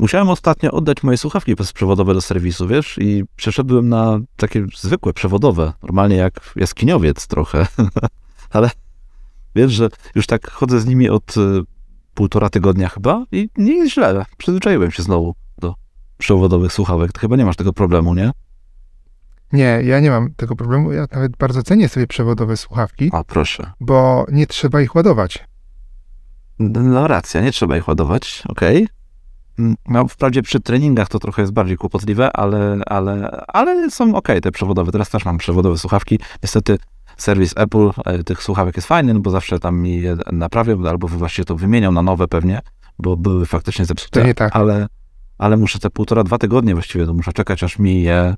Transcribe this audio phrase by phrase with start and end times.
[0.00, 5.72] Musiałem ostatnio oddać moje słuchawki bezprzewodowe do serwisu, wiesz, i przeszedłem na takie zwykłe, przewodowe,
[5.82, 7.66] normalnie jak jaskiniowiec trochę,
[8.50, 8.70] ale
[9.54, 11.40] wiesz, że już tak chodzę z nimi od y,
[12.14, 15.74] półtora tygodnia chyba i nie jest źle, przyzwyczaiłem się znowu do
[16.18, 17.12] przewodowych słuchawek.
[17.12, 18.30] Ty chyba nie masz tego problemu, nie?
[19.52, 20.92] Nie, ja nie mam tego problemu.
[20.92, 23.72] Ja nawet bardzo cenię sobie przewodowe słuchawki, A proszę.
[23.80, 25.44] bo nie trzeba ich ładować.
[26.58, 28.76] No racja, nie trzeba ich ładować, okej.
[28.76, 28.99] Mm,
[29.88, 34.52] No, wprawdzie przy treningach to trochę jest bardziej kłopotliwe, ale, ale, ale są okej te
[34.52, 34.92] przewodowe.
[34.92, 36.18] Teraz też mam przewodowe słuchawki.
[36.42, 36.78] Niestety
[37.16, 41.08] serwis Apple e, tych słuchawek jest fajny, no bo zawsze tam mi je naprawią, albo
[41.08, 42.60] właściwie to wymienią na nowe pewnie,
[42.98, 44.34] bo były faktycznie zepsute.
[44.34, 44.56] Tak.
[44.56, 44.86] Ale,
[45.38, 48.34] ale muszę te półtora, dwa tygodnie właściwie, to muszę czekać, aż mi je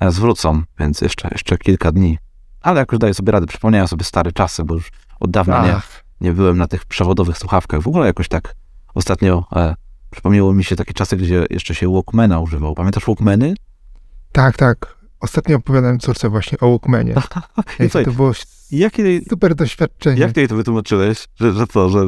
[0.00, 2.18] e, zwrócą, więc jeszcze, jeszcze kilka dni.
[2.60, 3.46] Ale jakoś daję sobie radę.
[3.46, 4.90] Przypomniałem sobie stare czasy, bo już
[5.20, 5.80] od dawna nie,
[6.20, 7.80] nie byłem na tych przewodowych słuchawkach.
[7.80, 8.54] W ogóle jakoś tak
[8.94, 9.74] ostatnio e,
[10.14, 12.74] przypomniało mi się takie czasy, gdzie jeszcze się Walkmana używał.
[12.74, 13.54] Pamiętasz Walkmany?
[14.32, 14.96] tak, tak.
[15.20, 17.12] Ostatnio opowiadałem córce właśnie o Walkmanie.
[17.14, 17.14] I
[17.66, 18.32] Jakie słuchaj, to było
[18.70, 20.20] jakie, super doświadczenie.
[20.20, 21.26] jak ty jej to wytłumaczyłeś?
[21.40, 22.04] Że, że co, że,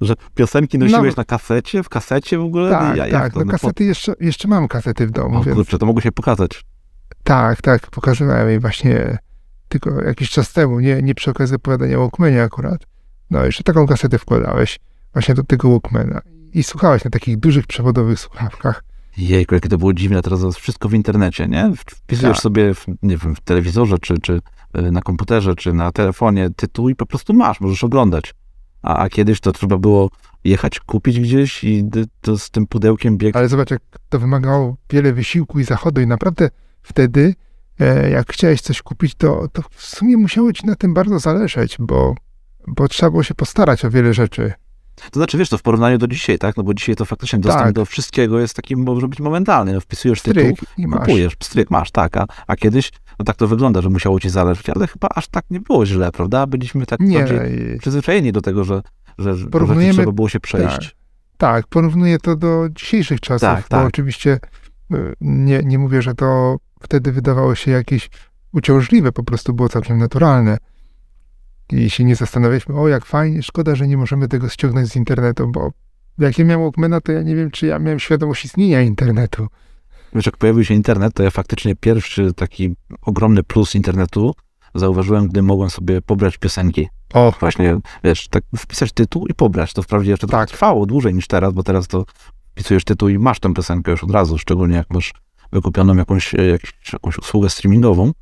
[0.00, 1.20] że piosenki nosiłeś No.
[1.20, 2.70] na kasecie, w kasecie w ogóle?
[2.70, 3.32] Tak, Ja- tak.
[3.32, 3.38] to?
[3.38, 6.00] No No, kasety jeszcze, jeszcze mam kasety w po- domu, o więc kurczę, to mogło
[6.00, 6.64] się pokazać.
[7.24, 7.90] tak, tak.
[7.90, 9.18] Pokazywałem jej właśnie
[9.68, 12.86] tylko jakiś czas temu, nie, nie przy okazji opowiadania o Walkmanie akurat.
[13.30, 14.78] No, jeszcze taką kasetę wkładałeś
[15.12, 16.20] właśnie do tego Walkmana
[16.58, 18.84] i słuchałeś na takich dużych przewodowych słuchawkach.
[19.16, 21.72] Jejku, jakie to było dziwne, teraz wszystko w internecie, nie?
[21.76, 22.42] Wpisujesz Tak.
[22.42, 24.40] sobie, w, nie wiem, w telewizorze, czy, czy
[24.78, 28.34] y, na komputerze, czy na telefonie tytuł i po prostu masz, możesz oglądać.
[28.82, 30.10] A, a kiedyś to trzeba było
[30.44, 31.84] jechać, kupić gdzieś i
[32.20, 33.36] to z tym pudełkiem bieg.
[33.36, 36.50] Ale zobacz, jak to wymagało wiele wysiłku i zachodu i naprawdę
[36.82, 37.34] wtedy,
[37.80, 41.76] e, jak chciałeś coś kupić, to, to w sumie musiało ci na tym bardzo zależeć,
[41.80, 42.14] bo,
[42.66, 44.52] bo trzeba było się postarać o wiele rzeczy.
[45.10, 46.56] To znaczy, wiesz, to w porównaniu do dzisiaj, tak?
[46.56, 47.72] No bo dzisiaj to faktycznie dostęp Tak.
[47.74, 49.72] do wszystkiego jest taki, może być momentalny.
[49.72, 52.16] No, wpisujesz tytuł, i kupujesz, stryk masz, tak.
[52.16, 55.44] A, a kiedyś, no tak to wygląda, że musiało ci zależeć, ale chyba aż tak
[55.50, 56.46] nie było źle, prawda?
[56.46, 58.82] Byliśmy tak Nie, bardziej przyzwyczajeni do tego, że,
[59.18, 59.46] że, że
[59.92, 60.96] trzeba było się przejść.
[61.36, 63.86] tak, porównuję to do dzisiejszych czasów, Tak, bo tak.
[63.86, 64.38] oczywiście
[64.92, 68.10] e, nie, nie mówię, że to wtedy wydawało się jakieś
[68.52, 70.58] uciążliwe, po prostu było całkiem naturalne.
[71.72, 75.48] I się nie zastanawialiśmy, o jak fajnie, szkoda, że nie możemy tego ściągnąć z internetu,
[75.48, 75.70] bo
[76.18, 79.46] jak ja miałem Walkmana, to ja nie wiem, czy ja miałem świadomość istnienia internetu.
[80.14, 84.34] Wiesz, jak pojawił się internet, to ja faktycznie pierwszy taki ogromny plus internetu
[84.74, 86.88] zauważyłem, gdy mogłem sobie pobrać piosenki.
[87.14, 89.72] O, Właśnie, wiesz, tak wpisać tytuł i pobrać.
[89.72, 90.48] To wprawdzie jeszcze Tak.
[90.48, 92.04] trwało dłużej niż teraz, bo teraz to
[92.52, 95.12] wpisujesz tytuł i masz tę piosenkę już od razu, szczególnie jak masz
[95.52, 98.12] wykupioną jakąś, e, jakąś, jakąś usługę streamingową.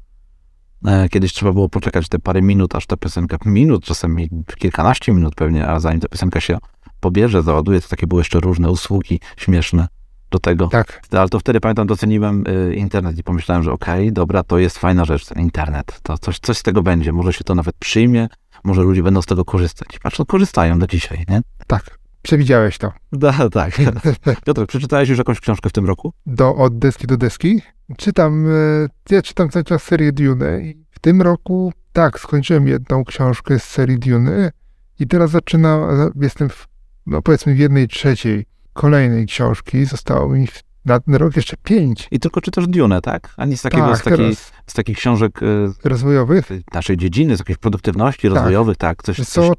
[0.86, 5.34] E, Kiedyś trzeba było poczekać te parę minut, aż ta piosenka, minut, czasami kilkanaście minut
[5.34, 6.58] pewnie, a zanim ta piosenka się
[7.00, 9.88] pobierze, załaduje, to takie były jeszcze różne usługi śmieszne
[10.30, 10.66] do tego.
[10.68, 11.02] tak.
[11.10, 15.04] Ale to wtedy pamiętam, doceniłem y, internet i pomyślałem, że okej, dobra, to jest fajna
[15.04, 16.00] rzecz, ten internet.
[16.02, 17.12] To coś, coś z tego będzie.
[17.12, 18.28] Może się to nawet przyjmie,
[18.64, 19.98] może ludzie będą z tego korzystać.
[20.02, 21.40] Patrz, no, korzystają do dzisiaj, nie?
[21.66, 22.92] Tak, przewidziałeś to.
[23.12, 23.80] Da, tak.
[24.46, 26.12] Piotr, przeczytałeś już jakąś książkę w tym roku?
[26.26, 27.62] Do, od deski do deski.
[27.96, 33.04] Czytam, e, ja czytam cały czas serię Dune i w tym roku, tak, skończyłem jedną
[33.04, 34.52] książkę z serii Dune
[34.98, 36.68] i teraz zaczynam, jestem, w,
[37.06, 39.84] no powiedzmy w jednej trzeciej kolejnej książki.
[39.84, 40.48] Zostało mi
[40.84, 43.34] na ten rok jeszcze pięć I tylko czytasz Dune, tak?
[43.36, 44.36] A nic takiego tak, z, takiej,
[44.66, 46.46] z takich książek y, rozwojowych.
[46.46, 49.02] z naszej dziedziny, z jakiejś produktywności rozwojowych, tak?
[49.02, 49.54] Coś, Wiesz coś, co,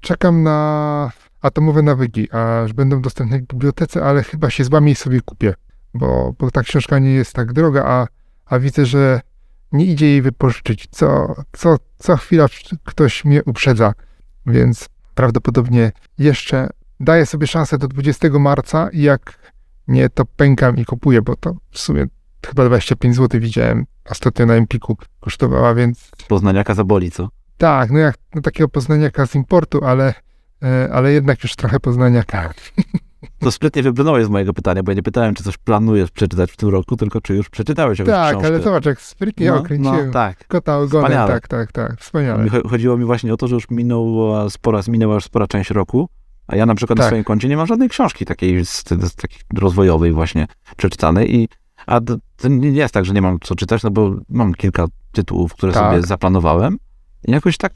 [0.00, 1.10] czekam na
[1.40, 5.54] atomowe nawyki, aż będą dostępne w bibliotece, ale chyba się złamię i sobie kupię,
[5.94, 8.06] bo, bo ta książka nie jest tak droga, a,
[8.46, 9.20] a widzę, że
[9.72, 10.88] nie idzie jej wypożyczyć.
[10.90, 12.46] Co, co, co chwila
[12.84, 13.92] ktoś mnie uprzedza,
[14.46, 16.68] więc prawdopodobnie jeszcze
[17.00, 19.52] daję sobie szansę do 20 marca i jak
[19.88, 22.06] nie, to pękam i kupuję, bo to w sumie
[22.46, 27.28] chyba 25 zł widziałem ostatnio na Empiku kosztowała, więc Poznaniaka zaboli, co?
[27.60, 30.14] tak, no jak no takiego poznaniaka z importu, ale,
[30.62, 32.50] e, ale jednak już trochę poznaniaka.
[33.38, 36.56] To sprytnie wybrnąłeś z mojego pytania, bo ja nie pytałem, czy coś planujesz przeczytać w
[36.56, 38.48] tym roku, tylko czy już przeczytałeś jakąś Tak, książkę.
[38.48, 40.46] ale zobacz, jak sprytnie no, okręciłem no, tak.
[40.48, 41.32] kota ogonem, Wspaniale.
[41.32, 42.44] tak, tak, tak, wspaniale.
[42.44, 46.08] Mi Chodziło mi właśnie o to, że już minęła spora, minęła już spora część roku,
[46.46, 47.10] a ja na przykład na Tak.
[47.10, 50.46] swoim koncie nie mam żadnej książki takiej z, z, takiej rozwojowej właśnie
[50.76, 51.48] przeczytanej i
[51.86, 52.00] a
[52.36, 55.72] to nie jest tak, że nie mam co czytać, no bo mam kilka tytułów, które
[55.72, 55.90] Tak.
[55.90, 56.76] sobie zaplanowałem
[57.28, 57.72] i jakoś tak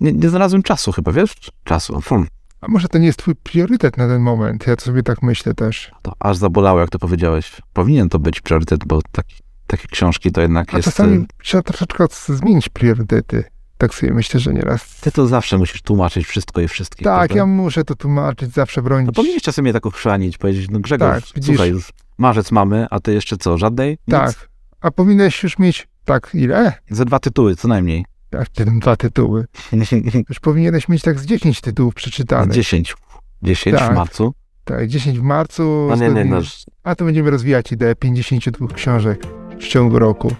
[0.00, 1.34] nie, nie znalazłem czasu chyba, wiesz?
[1.64, 2.00] Czasu.
[2.00, 2.26] Fum,
[2.60, 5.90] A może to nie jest twój priorytet na ten moment, ja sobie tak myślę też.
[6.02, 7.52] to aż zabolało, jak to powiedziałeś.
[7.72, 9.34] Powinien to być priorytet, bo taki,
[9.66, 10.84] takie książki to jednak A jest...
[10.88, 13.44] czasami y, trzeba troszeczkę zmienić priorytety.
[13.78, 15.00] Tak sobie myślę, że nieraz.
[15.00, 17.04] Ty to zawsze musisz tłumaczyć wszystko i wszystkich.
[17.04, 17.34] Tak, prawda?
[17.36, 19.06] ja muszę to tłumaczyć, zawsze bronić.
[19.06, 21.46] No powinieneś czasem mnie tak ochrzanić, powiedzieć, no Grzegorz, Tak, widzisz.
[21.56, 23.90] słuchaj, już marzec mamy, a ty jeszcze co, żadnej?
[23.90, 23.98] Nic?
[24.08, 24.48] tak.
[24.80, 26.72] A powinieneś już mieć, tak, ile?
[26.90, 28.04] Ze dwa tytuły, co najmniej.
[28.32, 29.44] Jak te dwa tytuły.
[30.28, 32.52] Już powinieneś mieć tak z 10 tytułów przeczytanych.
[32.54, 32.94] 10.
[33.42, 33.92] 10 Tak.
[33.92, 34.34] w marcu.
[34.64, 35.86] Tak, 10 w marcu.
[35.90, 36.40] No nie, nie, no,
[36.82, 39.22] A to będziemy rozwijać ideę 52 książek
[39.60, 40.34] w ciągu roku.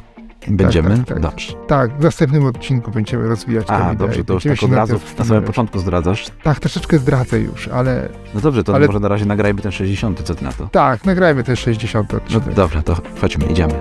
[0.48, 0.96] będziemy?
[0.96, 1.20] tak, tak.
[1.20, 1.52] Dobrze.
[1.68, 5.42] Tak, w następnym odcinku będziemy rozwijać A, dobrze, to już tak od razu na samym
[5.44, 6.26] początku zdradzasz.
[6.42, 10.22] Tak, troszeczkę zdradzę już, ale No dobrze, to Ale- może na razie nagrajmy ten 60,
[10.22, 10.68] co ty na to?
[10.68, 12.54] tak, nagrajmy ten 60 No odcinek.
[12.54, 13.74] dobrze, to chodźmy, idziemy.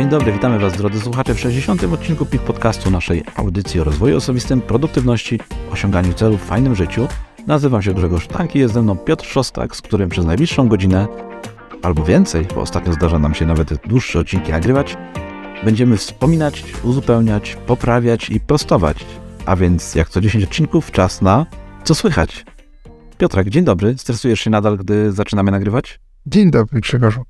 [0.00, 1.84] Dzień dobry, witamy Was drodzy słuchacze w 60.
[1.84, 5.40] odcinku PIK Podcastu naszej audycji o rozwoju osobistym, produktywności,
[5.72, 7.08] osiąganiu celów fajnym życiu.
[7.46, 11.08] Nazywam się Grzegorz Tanki, jest ze mną Piotr Szostak, z którym przez najbliższą godzinę
[11.82, 14.96] albo więcej, bo ostatnio zdarza nam się nawet dłuższe odcinki nagrywać,
[15.64, 19.04] będziemy wspominać, uzupełniać, poprawiać i prostować.
[19.46, 21.46] A więc jak co 10 odcinków, czas na
[21.84, 22.44] co słychać.
[23.18, 23.98] Piotrek, dzień dobry.
[23.98, 26.00] Stresujesz się nadal, gdy zaczynamy nagrywać?
[26.26, 27.22] Dzień dobry, Grzegorzu.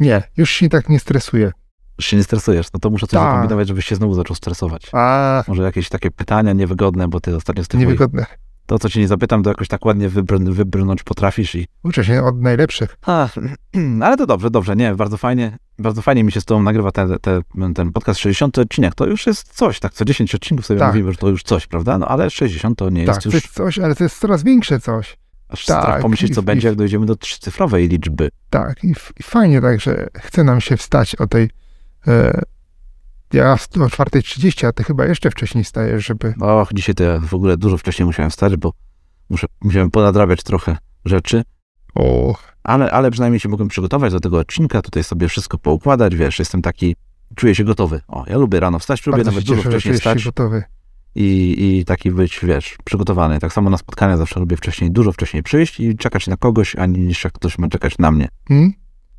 [0.00, 1.52] Nie, już się tak nie stresuję.
[2.00, 3.28] Się nie stresujesz, no to muszę coś Tak.
[3.32, 4.82] zakombinować, żebyś się znowu zaczął stresować.
[4.92, 8.26] A, Może jakieś takie pytania niewygodne, bo ty ostatnio z moich, niewygodne.
[8.66, 11.66] to, co cię nie zapytam, to jakoś tak ładnie wybrn- wybrnąć potrafisz i...
[11.84, 12.96] Uczę się od najlepszych.
[13.06, 13.28] A,
[14.06, 17.16] ale to dobrze, dobrze, nie, bardzo fajnie, bardzo fajnie mi się z tobą nagrywa ten,
[17.20, 20.88] ten, ten podcast 60 odcinek, to już jest coś, tak, co 10 odcinków sobie Tak.
[20.88, 21.98] mówimy, że to już coś, prawda?
[21.98, 24.42] No ale 60 to nie Tak, jest to już jest coś, ale to jest coraz
[24.42, 25.16] większe coś.
[25.48, 28.28] aż tak, strach pomyśleć, co i- będzie, jak dojdziemy do trzycyfrowej liczby.
[28.50, 28.90] Tak, i,
[29.20, 31.50] i fajnie tak, że chce nam się wstać o tej...
[32.08, 32.42] E,
[33.32, 36.34] ja o 4.30, a ty chyba jeszcze wcześniej stajesz, żeby...
[36.40, 38.72] Och, dzisiaj to ja w ogóle dużo wcześniej musiałem wstać, bo
[39.30, 41.42] muszę, musiałem ponadrabiać trochę rzeczy,
[41.94, 46.38] O, ale, ale przynajmniej się mogłem przygotować do tego odcinka, tutaj sobie wszystko poukładać, wiesz,
[46.38, 46.96] jestem taki,
[47.34, 48.00] czuję się gotowy.
[48.08, 50.62] O, ja lubię rano wstać, lubię bardzo nawet dużo cieszę, wcześniej wstać gotowy.
[51.14, 53.38] i, i taki być, wiesz, przygotowany.
[53.40, 56.98] Tak samo na spotkania zawsze lubię wcześniej, dużo wcześniej przyjść i czekać na kogoś, ani
[56.98, 58.28] niż jak ktoś ma czekać na mnie.
[58.48, 58.72] Hmm?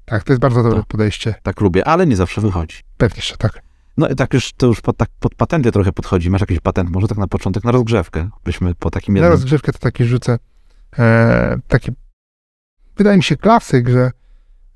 [0.10, 0.88] Tak, to jest bardzo dobre Tak.
[0.88, 1.36] podejście.
[1.44, 2.78] Tak lubię, ale nie zawsze wychodzi.
[2.98, 3.62] Pewnie, że tak.
[3.98, 6.30] No i tak już, to już pod, tak pod patenty trochę podchodzi.
[6.30, 9.32] Masz jakiś patent, może tak na początek, na rozgrzewkę, byśmy po takim Na jednym...
[9.32, 10.40] rozgrzewkę to taki rzucę
[11.00, 11.92] e, taki,
[12.98, 14.12] wydaje mi się, klasyk, że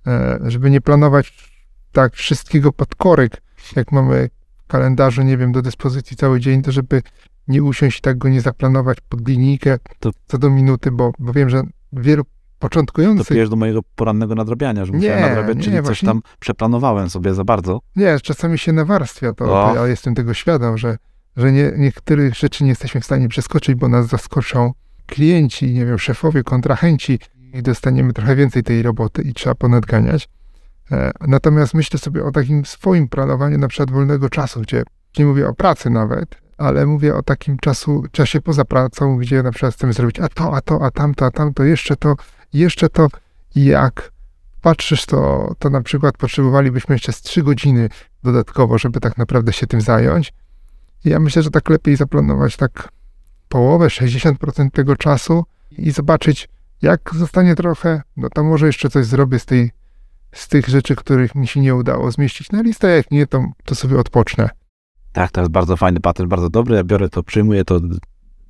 [0.08, 1.52] e, żeby nie planować
[1.92, 3.42] tak wszystkiego pod korek,
[3.76, 4.30] jak mamy
[4.64, 7.02] w kalendarzu, nie wiem, do dyspozycji cały dzień, to żeby
[7.48, 11.34] nie usiąść i tak go nie zaplanować pod linijkę To- co do minuty, bo, bo
[11.34, 11.64] wiem, że
[11.94, 12.24] wielu
[12.64, 16.08] To początkujących, pijesz do mojego porannego nadrabiania, że Nie, musiałem nadrabiać, nie, czyli coś właśnie-
[16.08, 17.80] tam przeplanowałem sobie za bardzo.
[17.96, 19.74] nie, czasami się nawarstwia, to, O.
[19.74, 20.98] to ja jestem tego świadom, że,
[21.38, 24.72] że nie, niektórych rzeczy nie jesteśmy w stanie przeskoczyć, bo nas zaskoczą
[25.06, 27.20] klienci, nie wiem, szefowie, kontrahenci
[27.54, 30.30] i dostaniemy trochę więcej tej roboty i trzeba ponadganiać.
[30.92, 34.84] E, Natomiast myślę sobie o takim swoim planowaniu na przykład wolnego czasu, gdzie
[35.20, 39.52] nie mówię o pracy nawet, ale mówię o takim czasu, czasie poza pracą, gdzie na
[39.52, 42.16] przykład chcemy zrobić a to, a to, a tamto, a tamto, jeszcze to,
[42.54, 43.08] jeszcze to
[43.56, 44.12] jak
[44.62, 47.90] patrzysz, to, to na przykład potrzebowalibyśmy jeszcze z 3 godziny
[48.24, 50.34] dodatkowo, żeby tak naprawdę się tym zająć.
[51.06, 52.90] Ja myślę, że tak lepiej zaplanować tak
[53.50, 56.50] połowę, 60% tego czasu i zobaczyć,
[56.82, 59.72] jak zostanie trochę, no to może jeszcze coś zrobię z tej,
[60.32, 63.76] z tych rzeczy, których mi się nie udało zmieścić na listę, jak nie, to, to
[63.76, 64.50] sobie odpocznę.
[65.12, 66.76] Tak, to jest bardzo fajny patent, bardzo dobry.
[66.76, 67.80] Ja biorę to, przyjmuję to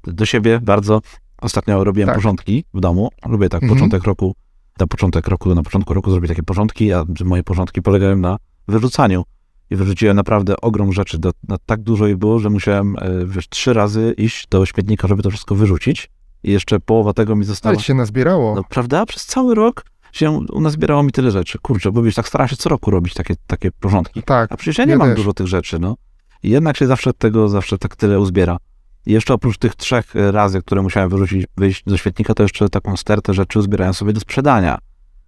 [0.03, 1.01] do siebie bardzo.
[1.43, 2.15] Ostatnio robiłem Tak.
[2.15, 3.09] porządki w domu.
[3.25, 3.77] Lubię tak Mhm.
[3.79, 4.35] początek roku,
[4.79, 9.23] na początek roku, na początku roku zrobić takie porządki, a moje porządki polegają na wyrzucaniu.
[9.69, 11.17] I wyrzuciłem naprawdę ogrom rzeczy.
[11.17, 15.07] Do, no, tak dużo ich było, że musiałem e, wiesz, trzy razy iść do śmietnika,
[15.07, 16.09] żeby to wszystko wyrzucić.
[16.43, 17.75] I jeszcze połowa tego mi została.
[17.75, 18.55] Ale się nazbierało.
[18.55, 19.05] No prawda?
[19.05, 21.57] Przez cały rok się u nas zbierało mi tyle rzeczy.
[21.61, 24.23] Kurczę, bo wiesz, tak staram się co roku robić takie, takie porządki.
[24.23, 25.17] tak, A przecież ja nie Ja mam też.
[25.17, 25.95] dużo tych rzeczy, no.
[26.43, 28.57] I jednak się zawsze tego, zawsze tak tyle uzbiera.
[29.05, 32.69] I jeszcze oprócz tych trzech e, razy, które musiałem wyrzucić, wyjść do świetnika, to jeszcze
[32.69, 34.77] taką stertę rzeczy uzbierałem sobie do sprzedania,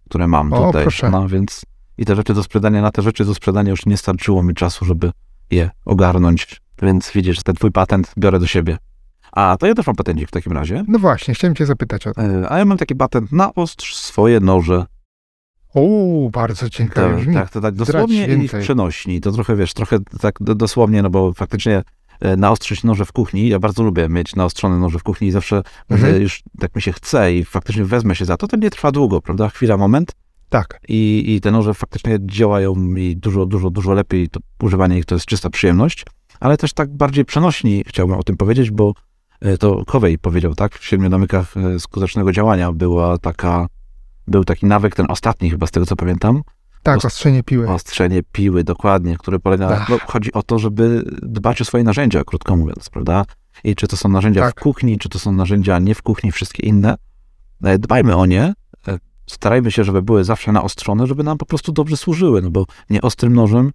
[0.10, 0.82] które mam O, tutaj.
[0.82, 1.10] proszę.
[1.10, 1.62] No więc
[1.98, 4.86] i te rzeczy do sprzedania, na te rzeczy do sprzedania już nie starczyło mi czasu,
[4.86, 5.12] żeby
[5.52, 6.62] je ogarnąć.
[6.82, 8.78] Więc widzisz, ten twój patent biorę do siebie.
[9.32, 10.84] A, to ja też mam patencik w takim razie.
[10.88, 12.22] No właśnie, chciałem cię zapytać o to.
[12.22, 14.86] E, A ja mam taki patent na ostrz swoje noże.
[15.74, 17.34] O, bardzo ciekawie Tak, brzmi.
[17.34, 19.22] tak, to tak dosłownie i w przenośni.
[19.22, 21.84] To trochę, wiesz, trochę tak do, dosłownie, no bo faktycznie
[22.38, 26.16] naostrzyć noże w kuchni, ja bardzo lubię mieć naostrzone noże w kuchni i zawsze Mhm.
[26.16, 28.92] e, już tak mi się chce i faktycznie wezmę się za to, to nie trwa
[28.92, 29.50] długo, prawda?
[29.50, 30.12] Chwila, moment
[30.50, 34.30] Tak, i, i te noże faktycznie działają i dużo, dużo, dużo lepiej.
[34.30, 36.06] To używanie ich to jest czysta przyjemność,
[36.40, 38.94] ale też tak bardziej przenośni chciałbym o tym powiedzieć, bo
[39.42, 40.76] e, to Kowej powiedział, tak?
[40.80, 43.68] W siedmiu namykach e, skutecznego działania była taka,
[44.28, 46.42] był taki nawyk, ten ostatni chyba z tego co pamiętam,
[46.86, 47.70] Tak, Ost- ostrzenie piły.
[47.70, 49.90] ostrzenie piły, dokładnie, które polega, Ach.
[49.90, 53.26] no, chodzi o to, żeby dbać o swoje narzędzia, krótko mówiąc, prawda?
[53.64, 54.60] I czy to są narzędzia Tak.
[54.60, 56.96] w kuchni, czy to są narzędzia nie w kuchni, wszystkie inne,
[57.64, 58.54] e, dbajmy o nie,
[58.88, 62.66] e, starajmy się, żeby były zawsze naostrzone, żeby nam po prostu dobrze służyły, no bo
[62.90, 63.72] nieostrym nożem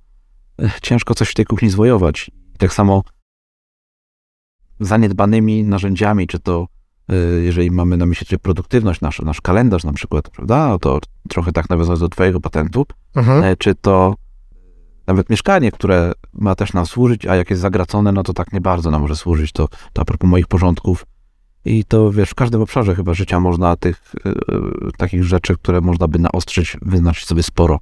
[0.63, 2.31] e, ciężko coś w tej kuchni zwojować.
[2.55, 3.03] I tak samo
[4.81, 6.67] zaniedbanymi narzędziami, czy to
[7.43, 11.71] jeżeli mamy na myśli produktywność, nasz, nasz kalendarz na przykład, prawda, no to trochę tak
[11.71, 13.45] nawiązując do twojego patentu, Mhm.
[13.45, 14.15] E, czy to
[15.07, 18.61] nawet mieszkanie, które ma też nam służyć, a jak jest zagracone, no to tak nie
[18.61, 19.53] bardzo nam może służyć.
[19.53, 21.07] To, to a propos moich porządków.
[21.65, 24.33] I to wiesz, w każdym obszarze chyba życia można tych e,
[24.97, 27.79] takich rzeczy, które można by naostrzyć, wyznaczyć sobie sporo.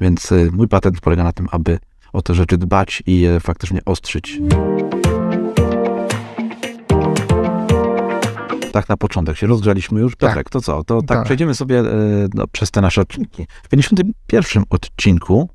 [0.00, 1.78] Więc mój patent polega na tym, aby
[2.12, 4.40] o te rzeczy dbać i je faktycznie ostrzyć.
[8.72, 10.16] Tak na początek się rozgrzaliśmy już.
[10.16, 10.30] Tak.
[10.30, 10.84] Piotrek, to co?
[10.84, 11.24] To tak, Tak.
[11.24, 11.84] przejdziemy sobie e,
[12.34, 13.46] no, przez te nasze odcinki.
[13.62, 15.48] W 51 odcinku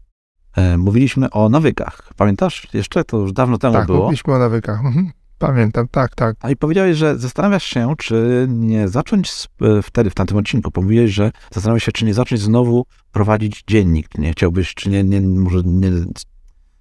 [0.55, 2.13] e, mówiliśmy o nawykach.
[2.17, 3.03] Pamiętasz jeszcze?
[3.03, 3.99] To już dawno temu Tak, było.
[3.99, 4.85] mówiliśmy o nawykach.
[4.85, 5.11] Mhm.
[5.37, 6.35] Pamiętam, tak, tak.
[6.41, 9.31] A i powiedziałeś, że zastanawiasz się, czy nie zacząć
[9.61, 14.17] e, wtedy, w tamtym odcinku, powiedziałeś, że zastanawiasz się, czy nie zacząć znowu prowadzić dziennik.
[14.17, 15.91] Nie chciałbyś, czy nie, nie może nie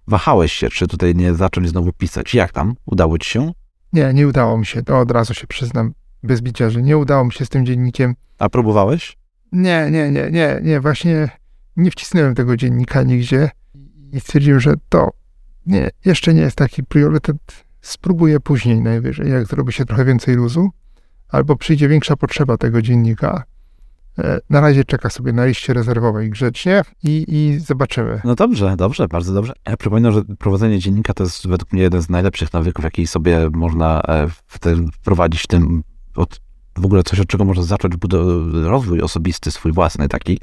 [0.07, 2.35] wahałeś się, czy tutaj nie zacząć znowu pisać.
[2.35, 2.75] Jak tam?
[2.87, 3.53] Udało ci się?
[3.93, 4.83] Nie, nie udało mi się.
[4.83, 5.93] To od razu się przyznam
[6.25, 8.15] bez bicia, że nie udało mi się z tym dziennikiem.
[8.39, 9.17] A próbowałeś?
[9.53, 11.29] Nie, nie, nie, nie, nie, właśnie
[11.77, 13.51] nie wcisnąłem tego dziennika nigdzie
[14.13, 15.11] i stwierdziłem, że to
[15.67, 17.37] nie, jeszcze nie jest taki priorytet.
[17.81, 20.71] Spróbuję później najwyżej, jak zrobi się trochę więcej luzu,
[21.29, 23.43] albo przyjdzie większa potrzeba tego dziennika.
[24.19, 28.21] E, Na razie czeka sobie na liście rezerwowej grzecznie i, i zobaczymy.
[28.25, 29.53] No dobrze, dobrze, bardzo dobrze.
[29.67, 33.49] Ja przypominam, że prowadzenie dziennika to jest według mnie jeden z najlepszych nawyków, jaki sobie
[33.53, 34.29] można e,
[34.93, 35.83] wprowadzić w tym,
[36.17, 36.41] od,
[36.79, 37.95] w ogóle coś, od czego można zacząć
[38.53, 40.39] rozwój osobisty, swój własny taki.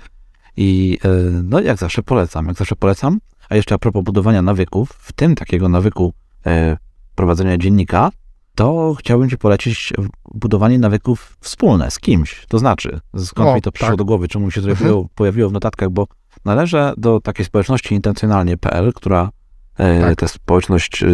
[0.58, 1.10] I e,
[1.44, 3.20] no jak zawsze polecam, jak zawsze polecam.
[3.50, 6.14] A jeszcze a propos budowania nawyków, w tym takiego nawyku
[6.46, 6.78] e,
[7.16, 8.12] prowadzenia dziennika,
[8.56, 9.94] to chciałbym Ci polecić
[10.34, 12.46] budowanie nawyków wspólne z kimś.
[12.48, 13.98] To znaczy, skąd O, mi to przyszło tak.
[13.98, 14.86] do głowy, czemu mi się tutaj Mhm.
[14.90, 16.08] pojawiło, pojawiło w notatkach, bo
[16.46, 19.30] należę do takiej społeczności intencjonalnie.pl, która
[19.78, 20.16] e, Tak.
[20.20, 21.08] to jest społeczność e,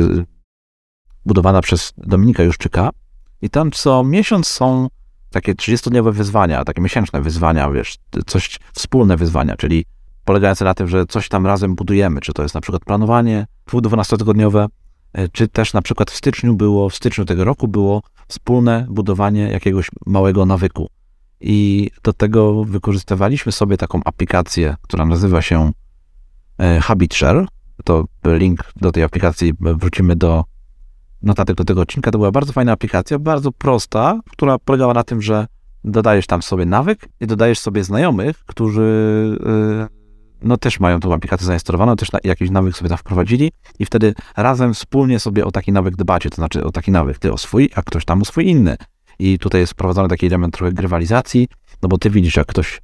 [1.26, 2.90] budowana przez Dominika Juszczyka
[3.42, 4.88] i tam co miesiąc są
[5.32, 9.86] takie 30-dniowe wyzwania, takie miesięczne wyzwania, wiesz, coś wspólne wyzwania, czyli
[10.26, 14.68] polegające na tym, że coś tam razem budujemy, czy to jest na przykład planowanie 12-tygodniowe,
[15.14, 19.42] e, czy też na przykład w styczniu było, w styczniu tego roku było wspólne budowanie
[19.42, 20.90] jakiegoś małego nawyku.
[21.42, 25.72] I do tego wykorzystywaliśmy sobie taką aplikację, która nazywa się
[26.58, 27.48] e, HabitShare.
[27.84, 30.44] To link do tej aplikacji wrócimy do
[31.24, 32.12] notatek do tego odcinka.
[32.12, 35.48] To była bardzo fajna aplikacja, bardzo prosta, która polegała na tym, że
[35.84, 39.98] dodajesz tam sobie nawyk i dodajesz sobie znajomych, którzy e,
[40.42, 44.14] no też mają tą aplikację zainstalowaną, też na, jakiś nawyk sobie tam wprowadzili i wtedy
[44.38, 47.70] razem wspólnie sobie o taki nawyk dbacie, to znaczy o taki nawyk, ty o swój,
[47.76, 48.76] a ktoś tam o swój inny.
[49.20, 51.48] I tutaj jest wprowadzony taki element trochę grywalizacji,
[51.82, 52.82] no bo ty widzisz, jak ktoś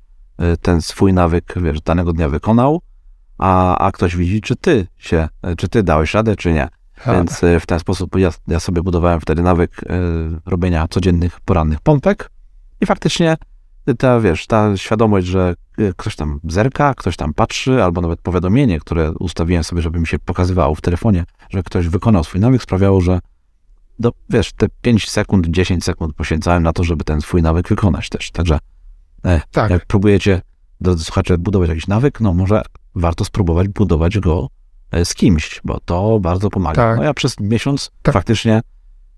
[0.54, 2.82] y, ten swój nawyk, wiesz, danego dnia wykonał,
[3.38, 6.68] a, a ktoś widzi, czy ty się, y, czy ty dałeś radę, czy nie.
[7.04, 9.88] Ha, Więc y, w ten sposób ja, ja sobie budowałem wtedy nawyk y,
[10.46, 12.30] robienia codziennych, porannych pompek
[12.82, 13.38] i faktycznie
[13.98, 15.56] ta, wiesz, ta świadomość, że
[15.98, 20.20] ktoś tam zerka, ktoś tam patrzy, albo nawet powiadomienie, które ustawiłem sobie, żeby mi się
[20.20, 23.20] pokazywało w telefonie, że ktoś wykonał swój nawyk, sprawiało, że
[24.00, 28.10] do, wiesz, te 5 sekund, 10 sekund poświęcałem na to, żeby ten swój nawyk wykonać
[28.10, 28.32] też.
[28.32, 28.60] Także
[29.26, 29.72] e, tak.
[29.72, 30.42] jak próbujecie,
[30.82, 32.62] drodzy słuchacze, budować jakiś nawyk, no może
[32.96, 34.63] warto spróbować budować go e,
[35.04, 36.76] z kimś, bo to bardzo pomaga.
[36.76, 36.98] Tak.
[36.98, 38.14] No ja przez miesiąc Tak.
[38.14, 38.62] faktycznie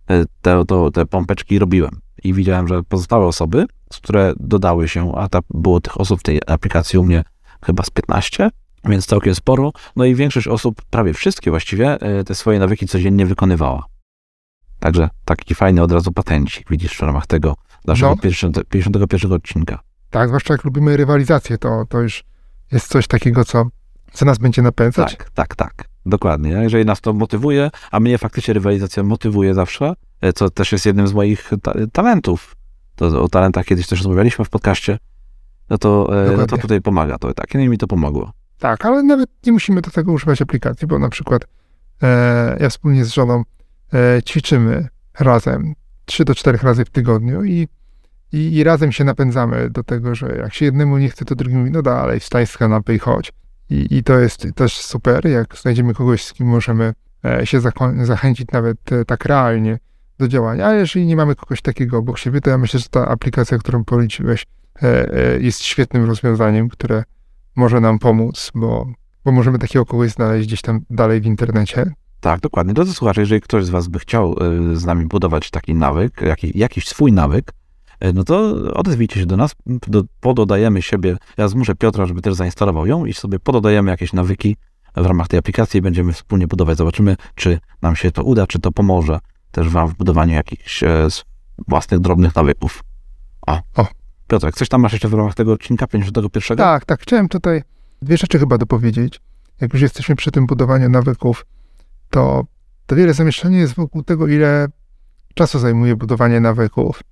[0.10, 3.66] e, te, to, te pompeczki robiłem i widziałem, że pozostałe osoby,
[4.02, 7.24] które dodały się, a ta, było tych osób w tej aplikacji u mnie
[7.66, 8.50] chyba z 15,
[8.86, 13.26] więc całkiem sporo, no i większość osób, prawie wszystkie właściwie, e, te swoje nawyki codziennie
[13.26, 13.86] wykonywała.
[14.80, 17.56] Także taki fajny od razu patencik, widzisz, w ramach tego
[17.88, 18.18] naszego No.
[18.18, 19.80] 50, 51 odcinka.
[20.10, 22.24] Tak, zwłaszcza jak lubimy rywalizację, to, to już
[22.72, 23.66] jest coś takiego, co,
[24.16, 25.18] co nas będzie napędzać.
[25.18, 25.84] Tak, tak, tak.
[26.06, 26.50] Dokładnie.
[26.50, 31.08] Jeżeli nas to motywuje, a mnie faktycznie rywalizacja motywuje zawsze, e, co też jest jednym
[31.08, 32.56] z moich ta talentów.
[32.96, 34.98] To o talentach kiedyś też rozmawialiśmy w podcaście.
[35.70, 37.54] No to, e, no to tutaj pomaga to, tak.
[37.54, 38.32] No i mi to pomogło.
[38.60, 41.46] Tak, ale nawet nie musimy do tego używać aplikacji, bo na przykład
[42.04, 43.44] e, ja wspólnie z żoną
[43.94, 44.88] e, ćwiczymy
[45.20, 45.74] razem
[46.06, 47.68] 3 do 4 razy w tygodniu i,
[48.32, 51.56] i, i razem się napędzamy do tego, że jak się jednemu nie chce, to drugi
[51.56, 53.32] mówi, no dalej, wstań z kanapy i chodź.
[53.70, 56.94] I, I to jest też super, jak znajdziemy kogoś, z kim możemy
[57.26, 57.62] e, się
[58.04, 59.80] zachęcić nawet e, tak realnie
[60.20, 60.68] do działania.
[60.68, 63.84] A jeżeli nie mamy kogoś takiego obok siebie, to ja myślę, że ta aplikacja, którą
[63.84, 64.46] poleciłeś,
[64.82, 67.04] e, jest świetnym rozwiązaniem, które
[67.56, 68.88] może nam pomóc, bo,
[69.26, 71.94] bo możemy takiego kogoś znaleźć gdzieś tam dalej w internecie.
[72.20, 72.74] Tak, dokładnie.
[72.74, 74.36] Drodzy słuchacze, jeżeli ktoś z Was by chciał
[74.74, 77.52] z nami budować taki nawyk, jaki, jakiś swój nawyk,
[78.14, 82.86] no to odezwijcie się do nas, do, pododajemy siebie, ja zmuszę Piotra, żeby też zainstalował
[82.86, 84.56] ją i sobie pododajemy jakieś nawyki
[84.96, 86.78] w ramach tej aplikacji i będziemy wspólnie budować.
[86.78, 89.20] Zobaczymy, czy nam się to uda, czy to pomoże
[89.52, 91.08] też Wam w budowaniu jakichś e,
[91.68, 92.84] własnych drobnych nawyków.
[93.48, 93.62] O.
[93.76, 93.88] O.
[94.28, 96.58] Piotrek, coś tam masz jeszcze w ramach tego odcinka 51?
[96.58, 97.02] Tak, tak.
[97.02, 97.62] Chciałem tutaj
[98.02, 99.22] dwie rzeczy chyba dopowiedzieć.
[99.62, 101.46] Jak już jesteśmy przy tym budowaniu nawyków,
[102.10, 102.46] to,
[102.86, 104.68] to wiele zamieszczenia jest wokół tego, ile
[105.34, 107.04] czasu zajmuje budowanie nawyków.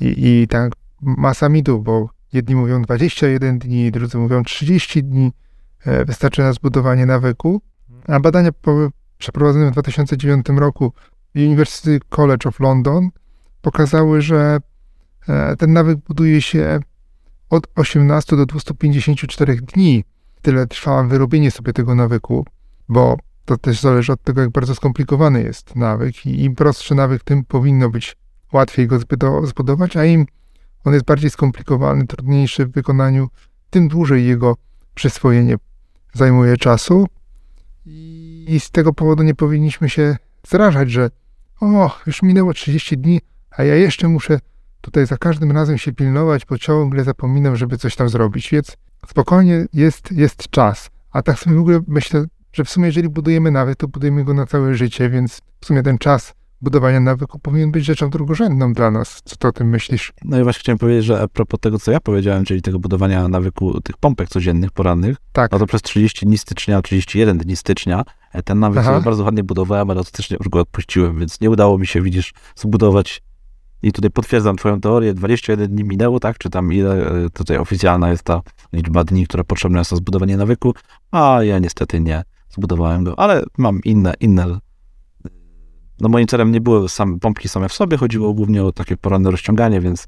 [0.00, 5.32] I, i tak masa mitów, bo jedni mówią 21 dni, drudzy mówią 30 dni.
[5.84, 7.60] E, Wystarczy na zbudowanie nawyku.
[8.06, 8.50] A badania
[9.18, 10.92] przeprowadzone w 2009 roku
[11.34, 13.10] University College of London
[13.62, 14.58] pokazały, że
[15.28, 16.80] e, ten nawyk buduje się
[17.50, 20.04] od 18 do 254 dni.
[20.42, 22.46] Tyle trwa wyrobienie sobie tego nawyku,
[22.88, 27.24] bo to też zależy od tego, jak bardzo skomplikowany jest nawyk i im prostszy nawyk,
[27.24, 28.16] tym powinno być
[28.54, 28.98] łatwiej go
[29.46, 30.26] zbudować, a im
[30.84, 33.28] on jest bardziej skomplikowany, trudniejszy w wykonaniu,
[33.70, 34.56] tym dłużej jego
[34.94, 35.56] przyswojenie
[36.12, 37.06] zajmuje czasu
[38.46, 40.16] i z tego powodu nie powinniśmy się
[40.48, 41.10] zrażać, że
[41.60, 43.20] o, już minęło 30 dni,
[43.50, 44.38] a ja jeszcze muszę
[44.80, 48.76] tutaj za każdym razem się pilnować, bo ciągle zapominam, żeby coś tam zrobić, więc
[49.08, 50.90] spokojnie jest, jest czas.
[51.10, 54.34] A tak sobie w ogóle myślę, że w sumie jeżeli budujemy nawyk, to budujemy go
[54.34, 58.90] na całe życie, więc w sumie ten czas budowania nawyku powinien być rzeczą drugorzędną dla
[58.90, 59.22] nas.
[59.24, 60.12] Co ty o tym myślisz?
[60.24, 63.28] No i właśnie chciałem powiedzieć, że a propos tego, co ja powiedziałem, czyli tego budowania
[63.28, 68.04] nawyku tych pompek codziennych, porannych, Tak, no to przez 30 dni stycznia, 31 dni stycznia
[68.32, 68.92] e, ten nawyk Aha.
[68.92, 72.02] sobie bardzo ładnie budowałem, ale od stycznia już go odpuściłem, więc nie udało mi się,
[72.02, 73.22] widzisz, zbudować.
[73.82, 76.38] I tutaj potwierdzam twoją teorię, 21 dni minęło, tak?
[76.38, 78.40] Czy tam ile e, tutaj oficjalna jest ta
[78.72, 80.74] liczba dni, która potrzebna jest na zbudowanie nawyku,
[81.10, 84.58] a ja niestety nie zbudowałem go, ale mam inne, inne
[86.00, 89.30] no moim celem nie były same pompki same w sobie, chodziło głównie o takie poranne
[89.30, 90.06] rozciąganie, więc,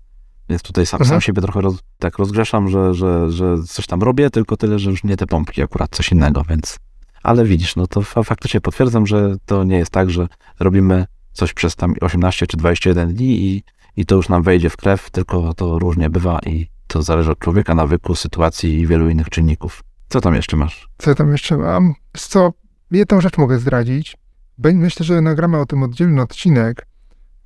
[0.49, 1.21] więc tutaj sam, sam Mhm.
[1.21, 5.05] siebie trochę roz, tak rozgrzeszam, że, że, że coś tam robię, tylko tyle, że już
[5.05, 6.79] nie te pompki, akurat coś innego, więc
[7.23, 10.29] ale widzisz, no to fa- faktycznie potwierdzam, że to nie jest tak, że
[10.61, 13.63] robimy coś przez tam 18 czy 21 dni i,
[13.97, 17.39] i to już nam wejdzie w krew, tylko to różnie bywa i to zależy od
[17.39, 19.83] człowieka, nawyku, sytuacji i wielu innych czynników.
[20.09, 20.89] Co tam jeszcze masz?
[20.99, 21.95] co tam jeszcze mam?
[22.13, 22.53] Co,
[22.91, 24.17] jedną rzecz mogę zdradzić.
[24.59, 26.87] Myślę, że nagramy o tym oddzielny odcinek,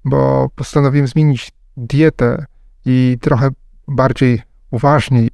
[0.04, 2.46] bo postanowiłem zmienić dietę
[2.84, 3.48] i trochę
[3.88, 5.30] bardziej uważniej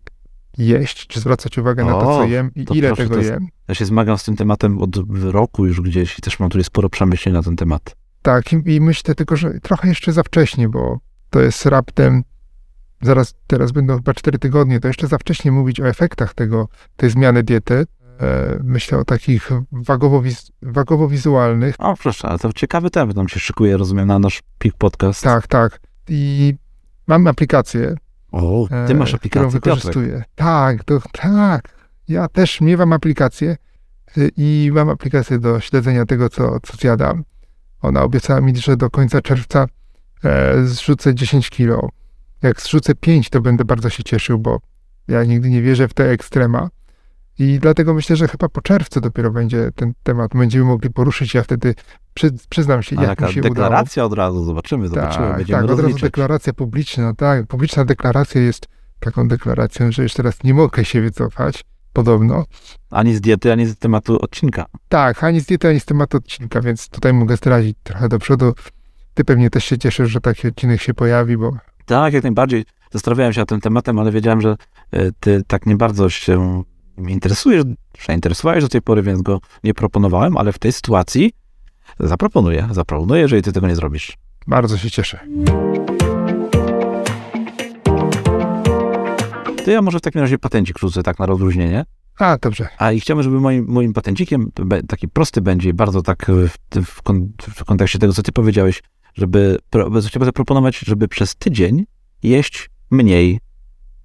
[0.59, 3.49] jeść, czy zwracać uwagę na to, co O, jem i ile proszę, tego jest- jem.
[3.69, 6.89] Ja się zmagam z tym tematem od roku już gdzieś i też mam tutaj sporo
[6.89, 7.97] przemyśleń na ten temat.
[8.23, 10.99] Tak, i, i myślę tylko, że trochę jeszcze za wcześnie, bo
[11.31, 12.23] to jest raptem,
[13.03, 17.11] zaraz teraz będą chyba 4 tygodnie, to jeszcze za wcześnie mówić o efektach tego, tej
[17.11, 17.87] zmiany diety.
[18.21, 21.75] E, myślę o takich wagowo-wiz, wagowo-wizualnych.
[21.79, 25.23] O, proszę, ale to ciekawy temat nam się szykuje, rozumiem, na nasz PIK podcast.
[25.25, 25.81] Tak, tak.
[26.09, 26.55] I
[27.07, 27.97] mam aplikację,
[28.33, 29.53] O, ty e, masz którą aplikację, Piotrek.
[29.53, 30.25] wykorzystuję.
[30.35, 31.77] Tak, to, tak.
[32.09, 33.57] Ja też miewam aplikację
[34.19, 37.25] y, i mam aplikację do śledzenia tego, co, co zjadam.
[37.83, 39.67] Ona obiecała mi, że do końca czerwca
[40.25, 41.89] e, zrzucę 10 kilo.
[42.43, 44.61] Jak zrzucę 5, to będę bardzo się cieszył, bo
[45.09, 46.69] ja nigdy nie wierzę w te ekstrema.
[47.39, 51.35] I dlatego myślę, że chyba po czerwcu dopiero będzie ten temat, będziemy mogli poruszyć.
[51.35, 51.75] Ja wtedy
[52.15, 53.55] przy, przyznam się, jak mi się udało.
[53.55, 57.47] deklaracja od razu, zobaczymy, zobaczymy, Tak, będziemy tak, od razu deklaracja publiczna, tak.
[57.47, 58.67] Publiczna deklaracja jest
[59.01, 62.45] taką deklaracją, że już teraz nie mogę się wycofać, podobno.
[62.91, 64.67] Ani z diety, ani z tematu odcinka.
[64.89, 68.55] Tak, ani z diety, ani z tematu odcinka, więc tutaj mogę zdradzić trochę do przodu.
[69.15, 71.53] Ty pewnie też się cieszysz, że taki odcinek się pojawi, bo
[71.87, 72.65] Tak, jak najbardziej.
[72.91, 74.57] Zastanawiałem się nad tym tematem, ale wiedziałem, że
[74.91, 76.63] e, ty tak nie bardzo się
[76.99, 77.65] interesujesz,
[78.07, 81.33] zainteresowałeś do tej pory, więc go nie proponowałem, ale w tej sytuacji
[82.01, 84.17] zaproponuję, zaproponuję, jeżeli ty tego nie zrobisz.
[84.47, 85.21] bardzo się cieszę.
[89.65, 91.85] To ja może w takim razie patencik rzucę tak na rozluźnienie.
[92.19, 92.69] A, dobrze.
[92.79, 94.51] A i chciałbym, żeby moim, moim patencikiem,
[94.89, 98.83] taki prosty będzie, i bardzo tak w, w, kon, w kontekście tego, co ty powiedziałeś,
[99.15, 99.59] żeby,
[100.09, 101.85] chciałbym zaproponować, żeby przez tydzień
[102.23, 103.41] jeść mniej.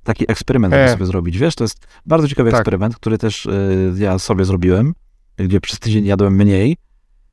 [0.04, 0.92] Taki eksperyment E.
[0.92, 1.38] sobie zrobić.
[1.38, 2.60] Wiesz, to jest bardzo ciekawy Tak.
[2.60, 4.94] eksperyment, który też y, ja sobie zrobiłem,
[5.38, 6.78] gdzie przez tydzień jadłem mniej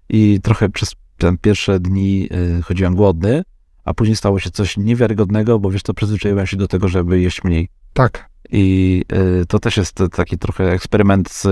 [0.08, 2.28] i trochę przez te pierwsze dni
[2.58, 3.42] y, chodziłem głodny,
[3.84, 7.44] a później stało się coś niewiarygodnego, bo wiesz, to przyzwyczaiłem się do tego, żeby jeść
[7.44, 7.68] mniej.
[7.92, 9.04] Tak, I
[9.42, 11.46] y, to też jest taki trochę eksperyment z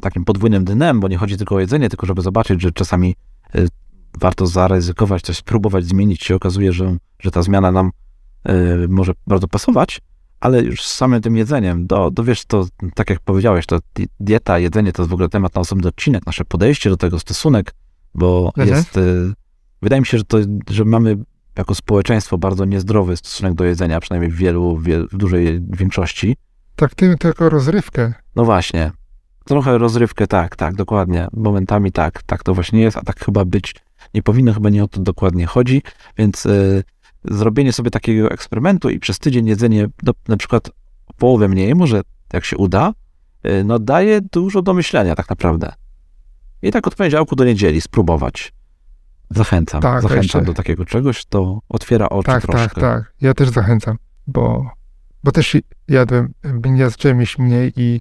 [0.00, 3.14] takim podwójnym dnem, bo nie chodzi tylko o jedzenie, tylko żeby zobaczyć, że czasami
[4.20, 6.24] warto zaryzykować, coś spróbować zmienić.
[6.24, 7.90] się okazuje, że, że ta zmiana nam
[8.48, 10.00] y, może bardzo pasować,
[10.40, 14.08] ale już z samym tym jedzeniem, do, do wiesz, to tak jak powiedziałeś, to di-
[14.20, 17.74] dieta, jedzenie to jest w ogóle temat na osobny odcinek, nasze podejście do tego, stosunek,
[18.14, 18.68] bo Mhm.
[18.76, 19.32] jest, y,
[19.82, 20.38] wydaje mi się, że to,
[20.70, 21.16] że mamy
[21.56, 26.36] jako społeczeństwo bardzo niezdrowy stosunek do jedzenia, przynajmniej w wielu, wiel, w dużej większości.
[26.76, 28.12] Traktujemy to jako rozrywkę.
[28.36, 28.90] No właśnie,
[29.44, 33.74] trochę rozrywkę, tak, tak, dokładnie, momentami tak, tak to właśnie jest, a tak chyba być
[34.14, 35.82] nie powinno, chyba nie o to dokładnie chodzi,
[36.18, 36.82] więc y,
[37.24, 40.70] zrobienie sobie takiego eksperymentu i przez tydzień jedzenie do, na przykład
[41.16, 42.00] połowę mniej, może
[42.32, 42.92] jak się uda,
[43.46, 45.72] y, no daje dużo do myślenia tak naprawdę.
[46.62, 48.52] I tak od poniedziałku do niedzieli spróbować.
[49.30, 52.68] Zachęcam, Tak, zachęcam jeszcze- do takiego czegoś, to otwiera oczy Tak, troszkę.
[52.68, 53.12] tak, tak.
[53.20, 54.70] Ja też zachęcam, bo,
[55.24, 55.56] bo też
[55.88, 56.34] jadłem,
[56.76, 58.00] ja zacząłem jeść mniej i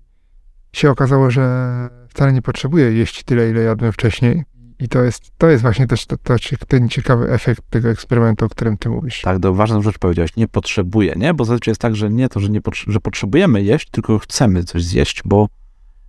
[0.73, 4.43] się okazało, że wcale nie potrzebuję jeść tyle, ile jadłem wcześniej.
[4.81, 6.35] I to jest, to jest właśnie też to, to,
[6.67, 9.21] ten ciekawy efekt tego eksperymentu, o którym ty mówisz.
[9.21, 11.33] Tak, to ważną rzecz powiedziałeś, nie potrzebuje, nie?
[11.33, 14.63] Bo zazwyczaj jest tak, że nie to, że, nie potrze- że potrzebujemy jeść, tylko chcemy
[14.63, 15.47] coś zjeść, bo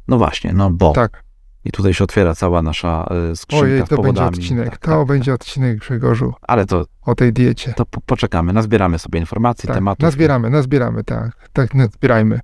[0.08, 0.92] no właśnie, no bo.
[0.92, 1.22] Tak.
[1.64, 4.70] I tutaj się otwiera cała nasza y, skrzynka Ojej, to będzie odcinek.
[4.70, 7.72] Tak, to tak, będzie odcinek Grzegorzu Ale to, o tej diecie.
[7.76, 10.02] to po- poczekamy, nazbieramy sobie informacji, Tak, tematów.
[10.02, 11.48] nazbieramy, nazbieramy, tak.
[11.52, 12.40] Tak, nazbierajmy.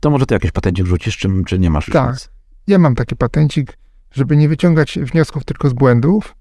[0.00, 2.10] To może ty jakieś patencie wrzucisz, czy, czy nie masz już Tak.
[2.10, 2.30] nic?
[2.66, 3.78] Ja mam taki patencik,
[4.12, 6.36] żeby nie wyciągać wniosków tylko z błędów,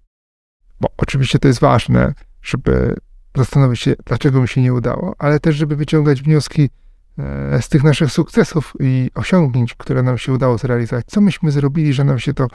[0.81, 2.95] bo oczywiście to jest ważne, żeby
[3.37, 6.69] zastanowić się, dlaczego mi się nie udało, ale też, żeby wyciągać wnioski
[7.17, 11.05] e, z tych naszych sukcesów i osiągnięć, które nam się udało zrealizować.
[11.07, 12.47] Co myśmy zrobili, że nam się to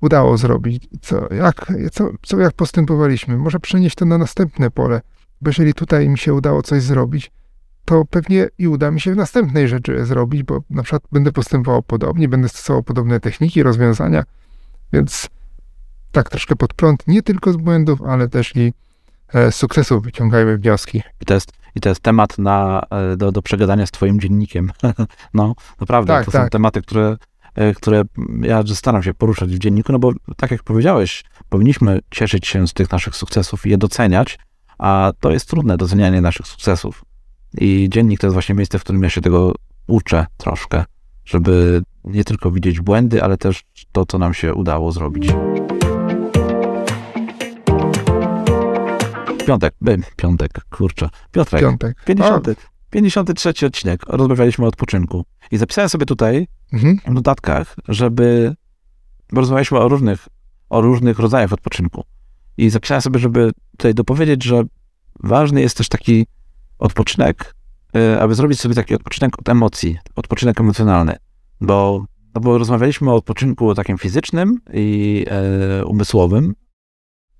[0.00, 0.88] udało zrobić?
[1.00, 3.36] Co, jak, co, co, jak postępowaliśmy?
[3.36, 5.00] Może przenieść to na następne pole,
[5.40, 7.30] bo jeżeli tutaj mi się udało coś zrobić,
[7.84, 11.82] to pewnie i uda mi się w następnej rzeczy zrobić, bo na przykład będę postępował
[11.82, 14.24] podobnie, będę stosował podobne techniki, rozwiązania,
[14.92, 15.28] więc
[16.12, 18.72] tak troszkę pod prąd, nie tylko z błędów, ale też i
[19.34, 21.02] e, z sukcesów wyciągajmy wnioski.
[21.20, 24.72] I to jest, i to jest temat na, e, do, do przegadania z twoim dziennikiem.
[25.34, 26.50] no, naprawdę, Tak, to są tak.
[26.50, 27.16] tematy, które,
[27.54, 28.02] e, które
[28.42, 32.72] ja staram się poruszać w dzienniku, no bo tak jak powiedziałeś, powinniśmy cieszyć się z
[32.72, 34.38] tych naszych sukcesów i je doceniać,
[34.78, 37.04] a to jest trudne, docenianie naszych sukcesów.
[37.58, 39.54] I dziennik to jest właśnie miejsce, w którym ja się tego
[39.86, 40.84] uczę troszkę,
[41.24, 45.32] żeby nie tylko widzieć błędy, ale też to, co nam się udało zrobić.
[49.46, 51.08] Piątek, by, piątek, kurczę.
[51.32, 51.96] Piotrek, Piątek.
[52.04, 52.46] 50,
[52.90, 54.00] 53 odcinek.
[54.08, 55.24] Rozmawialiśmy o odpoczynku.
[55.50, 56.98] I zapisałem sobie tutaj mhm.
[57.06, 58.54] w notatkach, żeby.
[59.32, 60.28] Bo rozmawialiśmy o różnych,
[60.68, 62.04] o różnych rodzajach odpoczynku.
[62.56, 64.62] I zapisałem sobie, żeby tutaj dopowiedzieć, że
[65.20, 66.26] ważny jest też taki
[66.78, 67.54] odpoczynek,
[67.96, 71.16] y, aby zrobić sobie taki odpoczynek od emocji, odpoczynek emocjonalny.
[71.60, 76.54] Bo, no bo rozmawialiśmy o odpoczynku takim fizycznym i e, umysłowym,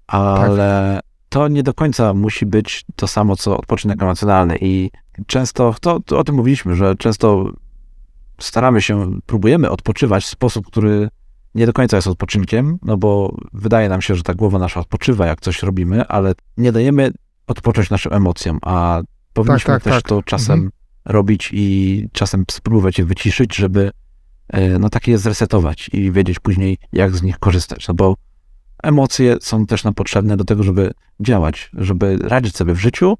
[0.07, 4.59] ale to nie do końca musi być to samo, co odpoczynek emocjonalny.
[4.61, 4.91] I
[5.27, 7.51] często, to, to o tym mówiliśmy, że często
[8.41, 11.09] staramy się, próbujemy odpoczywać w sposób, który
[11.55, 15.27] nie do końca jest odpoczynkiem, no bo wydaje nam się, że ta głowa nasza odpoczywa,
[15.27, 17.11] jak coś robimy, ale nie dajemy
[17.47, 19.03] odpocząć naszym emocjom, a
[19.33, 20.03] powinniśmy tak, też tak.
[20.03, 20.71] to czasem Mhm.
[21.05, 23.91] robić i czasem spróbować je wyciszyć, żeby
[24.79, 28.17] no takie je zresetować i wiedzieć później, jak z nich korzystać, no bo
[28.83, 33.17] emocje są też nam potrzebne do tego, żeby działać, żeby radzić sobie w życiu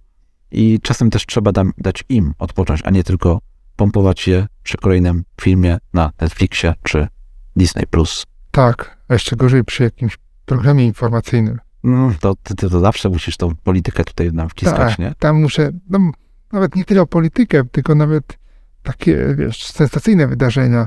[0.51, 3.41] i czasem też trzeba dać im odpocząć, a nie tylko
[3.77, 7.09] pompować je przy kolejnym filmie na Netflixie czy
[7.57, 7.87] Disney+.
[7.87, 8.27] Plus.
[8.51, 11.59] Tak, a jeszcze gorzej przy jakimś programie informacyjnym.
[11.85, 15.15] No, to ty, ty to zawsze musisz tą politykę tutaj nam wciskać, Tak, nie?
[15.19, 16.11] Tam muszę, no,
[16.53, 18.39] nawet nie tyle o politykę, tylko nawet
[18.83, 20.87] takie, wiesz, sensacyjne wydarzenia,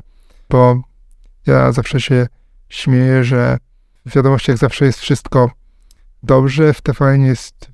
[0.50, 0.82] bo
[1.46, 2.28] ja zawsze się
[2.70, 3.58] śmieję, że
[4.06, 5.52] w wiadomościach zawsze jest wszystko
[6.24, 7.72] dobrze, w TVN jest,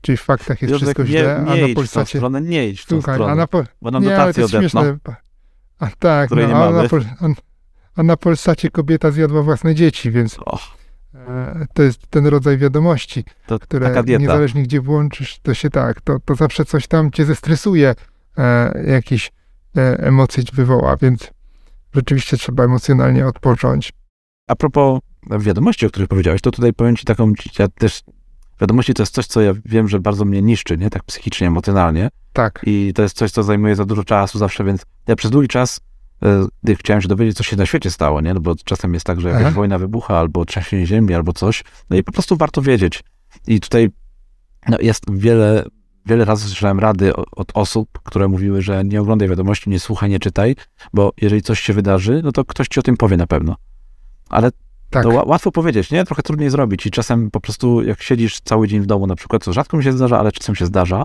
[0.00, 2.18] czyli w faktach jest wszystko nie, źle, nie a na Polsacie...
[2.18, 4.40] stronę, nie idź w tą Słuchaj, stronę, a na, po, bo nam nie, ale to
[4.40, 4.82] jest odetną.
[4.82, 4.98] śmieszne.
[5.78, 7.26] A tak, no, a, na, Pol- a,
[8.00, 10.38] a na Polsacie kobieta zjadła własne dzieci, więc
[11.14, 16.18] e, to jest ten rodzaj wiadomości, to które niezależnie gdzie włączysz, to się tak, to,
[16.24, 17.94] to zawsze coś tam cię zestresuje,
[18.38, 19.32] e, jakieś
[19.76, 21.30] e, emocje ci wywoła, więc
[21.94, 23.92] rzeczywiście trzeba emocjonalnie odpocząć.
[24.48, 25.00] A propos
[25.40, 28.02] wiadomości, o których powiedziałeś, to tutaj powiem ci taką, ja też,
[28.60, 30.90] wiadomości to jest coś, co ja wiem, że bardzo mnie niszczy, nie?
[30.90, 32.08] Tak psychicznie, emocjonalnie.
[32.32, 35.48] Tak, I to jest coś, co zajmuje za dużo czasu zawsze, więc ja przez długi
[35.48, 35.80] czas,
[36.68, 38.34] e, chciałem się dowiedzieć, co się na świecie stało, nie?
[38.34, 39.54] No bo czasem jest tak, że jakaś Aha.
[39.54, 41.64] wojna wybucha, albo trzęsienie ziemi, albo coś.
[41.90, 43.04] No i po prostu warto wiedzieć.
[43.46, 43.90] I tutaj
[44.68, 45.64] no, jest wiele,
[46.08, 50.18] wiele razy słyszałem rady od osób, które mówiły, że nie oglądaj wiadomości, nie słuchaj, nie
[50.18, 50.56] czytaj,
[50.94, 53.56] bo jeżeli coś się wydarzy, no to ktoś ci o tym powie na pewno.
[54.28, 54.50] Ale
[54.90, 56.04] tak, to ła- łatwo powiedzieć, nie?
[56.04, 59.44] Trochę trudniej zrobić i czasem po prostu jak siedzisz cały dzień w domu na przykład,
[59.44, 61.02] co rzadko mi się zdarza, ale czasem się zdarza,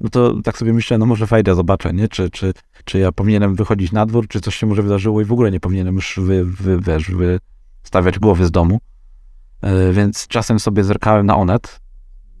[0.00, 2.08] no to tak sobie myślę, no może wejdę, zobaczę, nie?
[2.08, 2.52] Czy, czy,
[2.84, 5.60] czy ja powinienem wychodzić na dwór, czy coś się może wydarzyło i w ogóle nie
[5.60, 7.10] powinienem już wy, wy, wiesz,
[7.82, 8.78] wystawiać głowy z domu.
[9.62, 11.80] E, Więc czasem sobie zerkałem na Onet,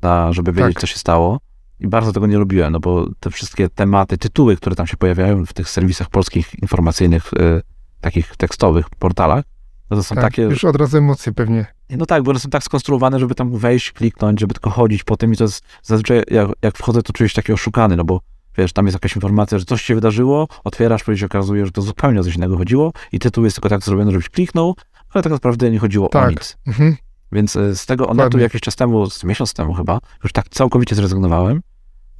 [0.02, 0.80] na, żeby wiedzieć, Tak.
[0.80, 1.38] co się stało.
[1.80, 5.46] I bardzo tego nie lubiłem, no bo te wszystkie tematy, tytuły, które tam się pojawiają
[5.46, 7.60] w tych serwisach polskich informacyjnych, e,
[8.00, 9.44] takich tekstowych portalach,
[9.90, 11.66] no to są Tak, takie, Już od razu emocje pewnie.
[11.90, 15.16] no tak, bo one są tak skonstruowane, żeby tam wejść, kliknąć, żeby tylko chodzić po
[15.16, 18.20] tym i to jest zazwyczaj jak, jak wchodzę, to czuję się taki oszukany, no bo
[18.58, 21.82] wiesz, tam jest jakaś informacja, że coś się wydarzyło, otwierasz, później się okazuje, że to
[21.82, 24.74] zupełnie o coś innego chodziło i tytuł jest tylko tak zrobiony, żebyś kliknął,
[25.14, 26.30] ale tak naprawdę nie chodziło o Tak.
[26.30, 26.56] nic.
[26.66, 26.96] Mhm.
[27.32, 30.94] Więc e, z tego Onetu jakiś czas temu, z miesiąc temu chyba, już tak całkowicie
[30.94, 31.60] zrezygnowałem.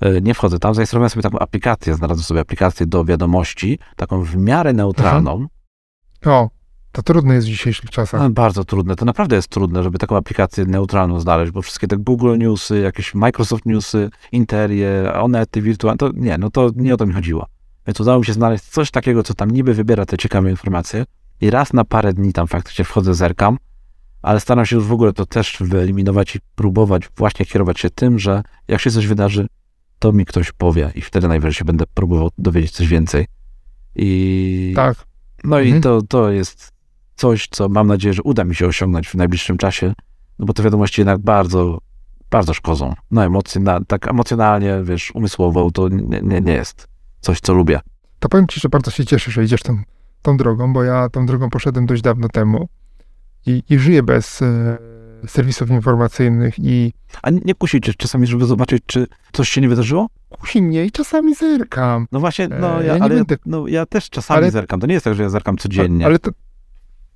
[0.01, 4.37] E, Nie wchodzę tam, zainstalowałem sobie taką aplikację, znalazłem sobie aplikację do wiadomości, taką w
[4.37, 5.47] miarę neutralną,
[6.27, 6.51] O,
[6.93, 8.21] to trudno jest w dzisiejszych czasach.
[8.21, 8.97] Ale bardzo trudne.
[8.97, 13.15] To naprawdę jest trudne, żeby taką aplikację neutralną znaleźć, bo wszystkie te Google Newsy, jakieś
[13.15, 17.47] Microsoft Newsy, Interie, Onety, wirtualne, to nie, no to nie o to mi chodziło.
[17.87, 21.05] Więc udało mi się znaleźć coś takiego, co tam niby wybiera te ciekawe informacje
[21.41, 23.59] i raz na parę dni tam faktycznie wchodzę, zerkam,
[24.23, 28.19] ale staram się już w ogóle to też wyeliminować i próbować właśnie kierować się tym,
[28.19, 29.47] że jak się coś wydarzy,
[29.99, 33.27] to mi ktoś powie i wtedy najwyżej będę próbował dowiedzieć coś więcej.
[33.97, 34.97] I Tak.
[35.45, 35.83] no i Mhm.
[35.83, 36.73] to, to jest
[37.17, 39.95] coś, co mam nadzieję, że uda mi się osiągnąć w najbliższym czasie,
[40.39, 41.79] no bo te wiadomości jednak bardzo,
[42.31, 42.95] bardzo szkodzą.
[43.11, 46.89] No emocje, na, tak emocjonalnie, wiesz, umysłowo, to nie, nie, nie jest
[47.21, 47.81] coś, co lubię.
[48.19, 49.83] To powiem ci, że bardzo się cieszę, że idziesz tą,
[50.23, 52.69] tą drogą, bo ja tą drogą poszedłem dość dawno temu
[53.49, 54.79] i, i żyję bez e,
[55.27, 60.07] serwisów informacyjnych i A nie, kusicie czasami, żeby zobaczyć, czy coś się nie wydarzyło?
[60.29, 62.07] kusi mnie i czasami zerkam.
[62.13, 64.81] No właśnie, no E, ja, ja nie ale będę- no, ja też czasami Ale- zerkam.
[64.81, 66.07] To nie jest tak, że ja zerkam codziennie.
[66.07, 66.31] Ale to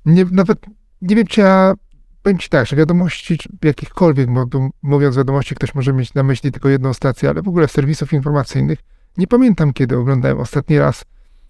[0.07, 0.66] nie, nawet
[1.03, 1.75] nie wiem, czy ja
[2.23, 4.29] powiem ci tak, że wiadomości jakichkolwiek,
[4.83, 8.79] mówiąc wiadomości, ktoś może mieć na myśli tylko jedną stację, ale w ogóle serwisów informacyjnych.
[9.16, 11.05] Nie pamiętam, kiedy oglądałem ostatni raz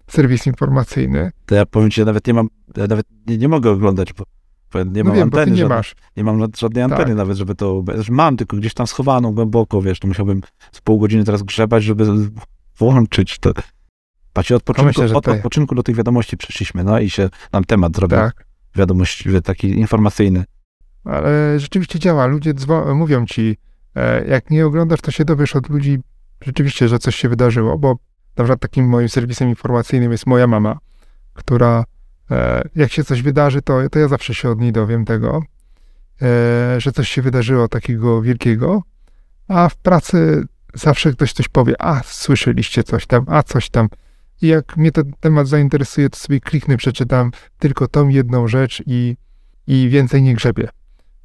[0.07, 1.31] serwis informacyjny.
[1.45, 4.23] To ja powiem ci, ja nawet nie mam, ja nawet nie, nie mogę oglądać, bo,
[4.23, 4.42] ja
[4.79, 5.77] nie no mam wiem, anteny nie żadnej.
[5.77, 5.95] masz.
[6.17, 7.15] Nie mam żad- żadnej anteny Tak.
[7.15, 7.83] nawet, żeby to.
[8.09, 12.05] Mam tylko gdzieś tam schowaną głęboko, wiesz, to musiałbym z pół godziny teraz grzebać, żeby
[12.77, 13.53] włączyć to.
[14.33, 15.25] Patrzcie, od myślę, że od
[15.75, 18.17] do tych wiadomości przeszliśmy, no i się nam temat zrobił.
[18.17, 18.45] Tak.
[18.75, 20.43] Wiadomość taki informacyjny.
[21.03, 22.25] Ale rzeczywiście działa.
[22.25, 22.53] Ludzie
[22.95, 23.57] mówią ci,
[23.95, 25.99] e, jak nie oglądasz, to się dowiesz od ludzi
[26.41, 27.95] rzeczywiście, że coś się wydarzyło, bo
[28.37, 30.77] na przykład takim moim serwisem informacyjnym jest moja mama,
[31.33, 31.83] która
[32.75, 35.41] jak się coś wydarzy, to, to ja zawsze się od niej dowiem tego,
[36.21, 38.83] e, że coś się wydarzyło takiego wielkiego,
[39.47, 40.43] a w pracy
[40.73, 43.89] zawsze ktoś coś powie, a słyszeliście coś tam, a coś tam.
[44.41, 49.15] I jak mnie ten temat zainteresuje, to sobie kliknę, przeczytam tylko tą jedną rzecz i,
[49.67, 50.67] i więcej nie grzebię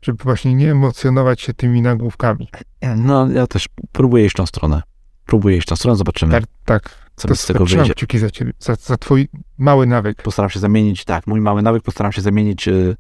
[0.03, 2.49] żeby właśnie nie emocjonować się tymi nagłówkami.
[2.97, 4.83] No, ja też próbuję iść tą stronę.
[5.27, 7.08] Próbuję iść tą stronę, zobaczymy, Tak, tak.
[7.19, 7.95] Co To mi z tego wyjdzie.
[7.95, 9.29] kciuki za ciebie, za, za twój
[9.59, 10.23] mały nawyk.
[10.23, 12.97] Postaram się zamienić, tak, mój mały nawyk, postaram się zamienić y,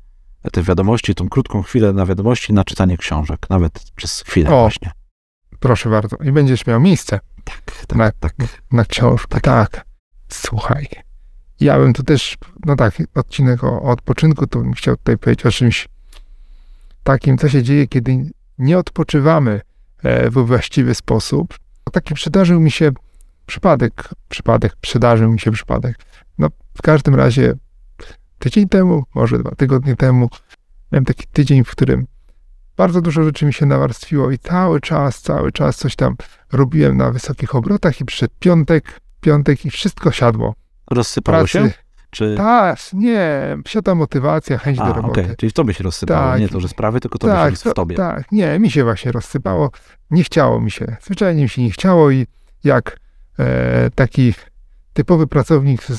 [0.52, 3.46] te wiadomości, tą krótką chwilę na wiadomości, na czytanie książek.
[3.50, 4.60] Nawet przez chwilę O.
[4.60, 4.90] właśnie.
[5.60, 6.16] Proszę bardzo.
[6.16, 8.34] I będziesz miał miejsce Tak, tak, Na- tak.
[8.72, 9.40] na książkę.
[9.40, 9.84] Tak.
[10.28, 10.86] Słuchaj.
[11.60, 15.46] Ja bym tu też, no tak, odcinek o, o odpoczynku, to bym chciał tutaj powiedzieć
[15.46, 15.88] o czymś
[17.02, 19.60] takim, co się dzieje, kiedy nie odpoczywamy
[20.02, 21.58] e, we właściwy sposób.
[21.92, 22.90] Taki przydarzył mi się
[23.48, 25.96] przypadek, przypadek, przydarzył mi się przypadek.
[26.38, 27.54] No, w każdym razie
[28.38, 30.28] tydzień temu, może dwa tygodnie temu,
[30.92, 32.06] miałem taki tydzień, w którym
[32.76, 36.16] bardzo dużo rzeczy mi się nawarstwiło i cały czas, cały czas coś tam
[36.52, 40.54] robiłem na wysokich obrotach i przyszedł piątek, piątek i wszystko siadło.
[40.90, 41.60] Rozsypało się?
[41.60, 41.74] Pracy.
[42.10, 42.34] Czy...
[42.36, 45.34] Tak, nie, siada motywacja, chęć A, do roboty.
[45.38, 46.40] czyli w tobie się rozsypało, Tak.
[46.40, 47.96] nie to, że sprawy, tylko to tak, się w tobie.
[47.96, 49.70] tak, nie, mi się właśnie rozsypało,
[50.10, 52.26] nie chciało mi się, zwyczajnie mi się nie chciało i
[52.64, 52.96] jak
[53.94, 54.34] taki
[54.92, 55.98] typowy pracownik z,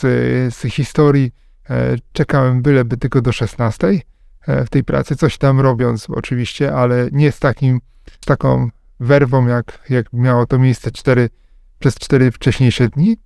[0.56, 1.32] z historii.
[1.69, 3.88] E, czekałem byleby tylko do 16
[4.47, 7.80] e, w tej pracy, coś tam robiąc oczywiście, ale nie z takim,
[8.21, 11.30] z taką werwą, jak, jak miało to miejsce cztery,
[11.80, 13.17] przez cztery wcześniejsze dni,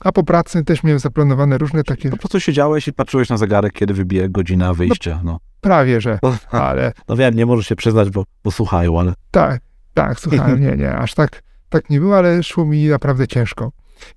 [0.00, 3.72] a po pracy też miałem zaplanowane różne takie, Po prostu siedziałeś i patrzyłeś na zegarek,
[3.72, 5.20] kiedy wybije godzina wyjścia.
[5.24, 9.14] No, prawie że, no, ale no wiem, nie możesz się przyznać, bo, bo słuchają, ale
[9.30, 9.60] Tak,
[9.94, 13.72] tak, słuchałem, nie, nie, aż tak, tak nie było, ale szło mi naprawdę ciężko.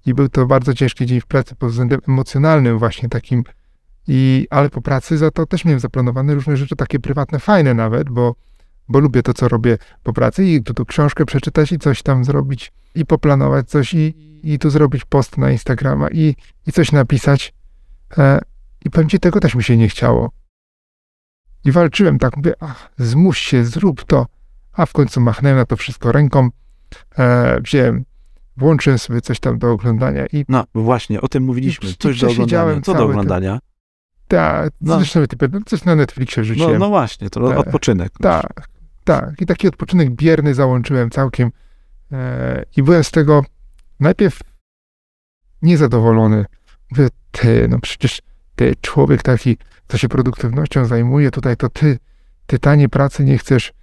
[0.06, 3.44] I był to bardzo ciężki dzień w pracy pod względem emocjonalnym właśnie takim,
[4.08, 8.10] i, ale po pracy za to też miałem zaplanowane różne rzeczy takie prywatne, fajne nawet,
[8.10, 8.36] bo,
[8.90, 12.26] bo lubię to, co robię po pracy i tu, tu książkę przeczytać i coś tam
[12.26, 16.36] zrobić i poplanować coś i, i tu zrobić post na Instagrama i,
[16.68, 17.54] i coś napisać.
[18.18, 18.40] E,
[18.86, 20.32] I powiem ci, tego też mi się nie chciało.
[21.66, 24.26] I walczyłem tak, mówię, ach, zmuś się, zrób to,
[24.74, 26.50] a w końcu machnąłem na to wszystko ręką,
[27.18, 28.06] e, wziąłem
[28.58, 31.94] włączyłem sobie coś tam do oglądania i No właśnie, o tym mówiliśmy.
[32.00, 32.82] Coś do oglądania.
[32.82, 33.60] Co do oglądania?
[34.28, 34.98] tak, No.
[34.98, 35.20] zresztą
[35.52, 36.80] no, coś na Netflixie No, rzuciłem.
[36.80, 37.58] no właśnie, to Tak.
[37.58, 38.12] odpoczynek.
[38.22, 38.68] Tak,
[39.04, 39.42] tak.
[39.42, 41.52] I taki odpoczynek bierny załączyłem całkiem.
[42.12, 43.46] E, I byłem z tego
[44.00, 44.40] najpierw
[45.62, 46.46] niezadowolony.
[46.92, 48.22] Mówię, ty, no przecież
[48.56, 52.00] ty, człowiek taki, co się produktywnością zajmuje, tutaj to ty,
[52.48, 53.74] ty tanie pracy nie chcesz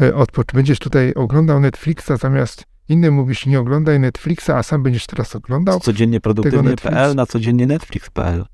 [0.00, 0.54] e, odpocząć.
[0.54, 5.80] Będziesz tutaj oglądał Netflixa zamiast innym mówisz, nie oglądaj Netflixa, a sam będziesz teraz oglądał.
[5.80, 8.44] Codziennie produktywnie.pl na codziennie Netflix.pl.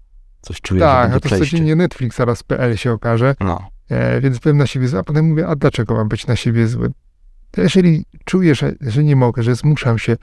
[0.41, 1.51] Coś czuję, że Tak, będzie a to przejście.
[1.51, 3.35] codziennie Netflix zaraz PL się okaże.
[3.41, 3.69] No.
[3.89, 6.69] E, więc byłem na siebie zły, a potem mówię, a dlaczego mam być na siebie
[6.69, 6.93] zły?
[7.51, 10.17] To jeżeli czuję, że, że nie mogę, że zmuszam się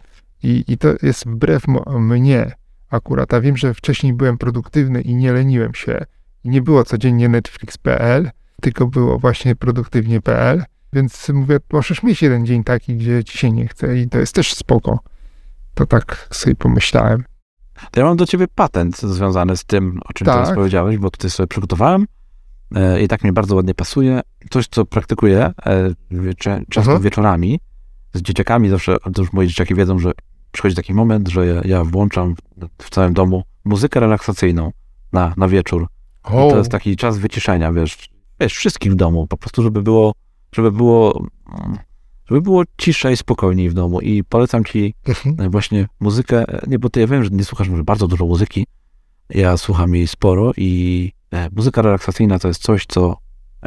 [0.44, 1.64] i, i to jest wbrew
[2.00, 2.52] mnie
[2.90, 6.06] akurat, a wiem, że wcześniej byłem produktywny i nie leniłem się
[6.44, 10.64] i nie było codziennie Netflix.pl, tylko było właśnie produktywnie.pl,
[10.96, 14.36] więc mówię, możesz mieć jeden dzień taki, gdzie ci się nie chce i to jest
[14.36, 15.00] też spoko.
[15.74, 17.24] To tak sobie pomyślałem.
[17.92, 20.36] To ja mam do ciebie patent związany z tym, o czym Tak.
[20.36, 22.06] teraz powiedziałeś, bo tutaj sobie przygotowałem
[22.76, 24.22] e, i tak mi bardzo ładnie pasuje.
[24.50, 27.02] Coś, co praktykuję e, wiecie, często Mhm.
[27.02, 27.60] wieczorami
[28.14, 30.12] z dzieciakami, zawsze, to już moje dzieciaki wiedzą, że
[30.52, 32.36] przychodzi taki moment, że ja, ja włączam
[32.82, 34.72] w całym domu muzykę relaksacyjną
[35.14, 35.88] na, na wieczór.
[36.30, 40.14] I to jest taki czas wyciszenia, wiesz, wiesz, wszystkich w domu, po prostu, żeby było,
[40.56, 41.28] żeby było,
[41.60, 41.78] mm,
[42.30, 44.02] żeby było ciszej, spokojniej w domu.
[44.02, 45.36] I polecam ci Mhm.
[45.40, 48.26] e, właśnie muzykę, e, nie, bo ty ja wiem, że nie słuchasz może bardzo dużo
[48.26, 48.66] muzyki,
[49.30, 53.18] ja słucham jej sporo i e, muzyka relaksacyjna to jest coś, co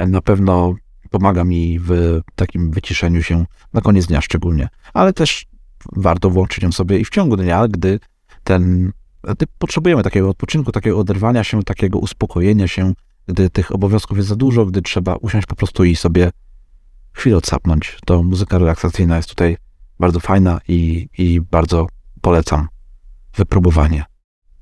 [0.07, 0.75] na pewno
[1.11, 5.47] pomaga mi w takim wyciszeniu się na koniec dnia szczególnie, ale też
[5.97, 8.01] warto włączyć ją sobie i w ciągu dnia, gdy
[8.45, 8.93] ten,
[9.35, 12.93] gdy potrzebujemy takiego odpoczynku, takiego oderwania się, takiego uspokojenia się,
[13.27, 16.31] gdy tych obowiązków jest za dużo, gdy trzeba usiąść po prostu i sobie
[17.19, 19.57] chwilę odsapnąć, to muzyka relaksacyjna jest tutaj
[20.01, 21.87] bardzo fajna i, i bardzo
[22.21, 22.69] polecam
[23.37, 24.05] wypróbowanie.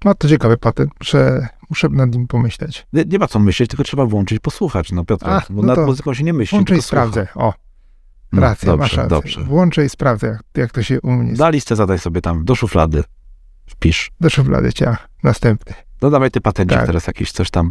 [0.05, 2.87] Ma to ciekawy patent, muszę, muszę nad nim pomyśleć.
[2.93, 5.87] Nie, nie ma co myśleć, tylko trzeba włączyć, posłuchać, no Piotr, A, bo no nad
[5.87, 7.27] muzyką się nie myśli, Włączę i sprawdzę.
[7.35, 7.55] O,
[8.33, 9.09] No, racja, dobrze, masz.
[9.11, 9.45] Dobrze.
[9.45, 12.55] Włączę i sprawdzę, jak, jak to się u mnie Na listę zadaj sobie tam, do
[12.55, 13.03] szuflady
[13.67, 14.11] wpisz.
[14.21, 15.09] do szuflady ciach.
[15.23, 15.75] Następny.
[16.01, 16.87] Dodawaj ty patencik Tak.
[16.87, 17.71] teraz jakiś, coś tam,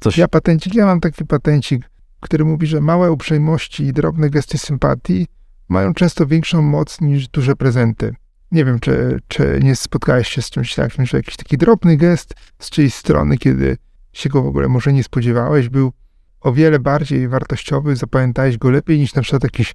[0.00, 1.90] coś, Ja patencik, ja mam taki patencik,
[2.20, 5.26] który mówi, że małe uprzejmości i drobne gesty sympatii
[5.68, 8.14] mają często większą moc niż duże prezenty.
[8.52, 12.34] Nie wiem, czy, czy nie spotkałeś się z czymś takim, że jakiś taki drobny gest
[12.58, 13.76] z czyjejś strony, kiedy
[14.12, 15.92] się go w ogóle może nie spodziewałeś, był
[16.40, 19.74] o wiele bardziej wartościowy, zapamiętałeś go lepiej niż na przykład jakiś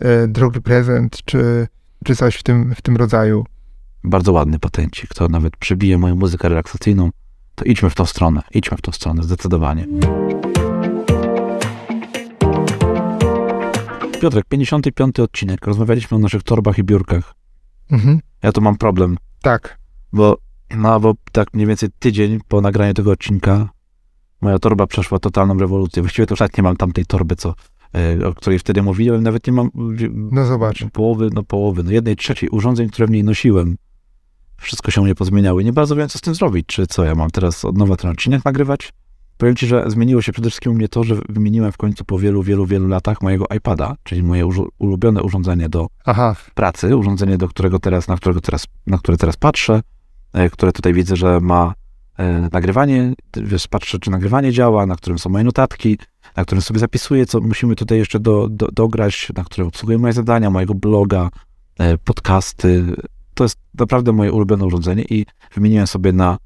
[0.00, 1.66] e, drogi prezent, czy,
[2.04, 3.44] czy coś w tym, w tym rodzaju.
[4.04, 7.10] bardzo ładny patencik, to nawet przebije moją muzykę relaksacyjną,
[7.54, 9.86] to idźmy w tą stronę, idźmy w tą stronę, zdecydowanie.
[14.22, 15.20] Piotrek, 55.
[15.20, 17.34] odcinek, rozmawialiśmy o naszych torbach i biurkach.
[17.90, 18.20] Mhm.
[18.42, 19.78] Ja tu mam problem, Tak.
[20.12, 20.38] bo,
[20.76, 23.68] no, bo tak mniej więcej tydzień po nagraniu tego odcinka
[24.40, 26.02] moja torba przeszła totalną rewolucję.
[26.02, 27.54] Właściwie to już nawet nie mam tamtej torby, co,
[27.94, 29.70] e, o której wtedy mówiłem, nawet nie mam
[30.32, 30.84] No zobacz.
[30.92, 33.76] połowy, no połowy, no jednej trzeciej urządzeń, które w niej nosiłem.
[34.56, 35.64] Wszystko się u mnie pozmieniały.
[35.64, 36.66] Nie bardzo wiem, co z tym zrobić.
[36.66, 38.92] Czy co, ja mam teraz od nowa ten odcinek nagrywać?
[39.38, 42.18] Powiem ci, że zmieniło się przede wszystkim u mnie to, że wymieniłem w końcu po
[42.18, 46.36] wielu, wielu, wielu latach mojego iPada, czyli moje ulubione urządzenie do Aha.
[46.54, 49.80] pracy, urządzenie, do którego teraz, na, którego teraz, na które teraz patrzę,
[50.32, 51.74] e, które tutaj widzę, że ma
[52.18, 55.98] e, nagrywanie, wiesz, patrzę, czy nagrywanie działa, na którym są moje notatki,
[56.36, 60.12] na którym sobie zapisuję, co musimy tutaj jeszcze do, do, dograć, na którym obsługuję moje
[60.12, 61.30] zadania, mojego bloga,
[61.78, 62.84] e, podcasty.
[63.34, 66.38] To jest naprawdę moje ulubione urządzenie i wymieniłem sobie na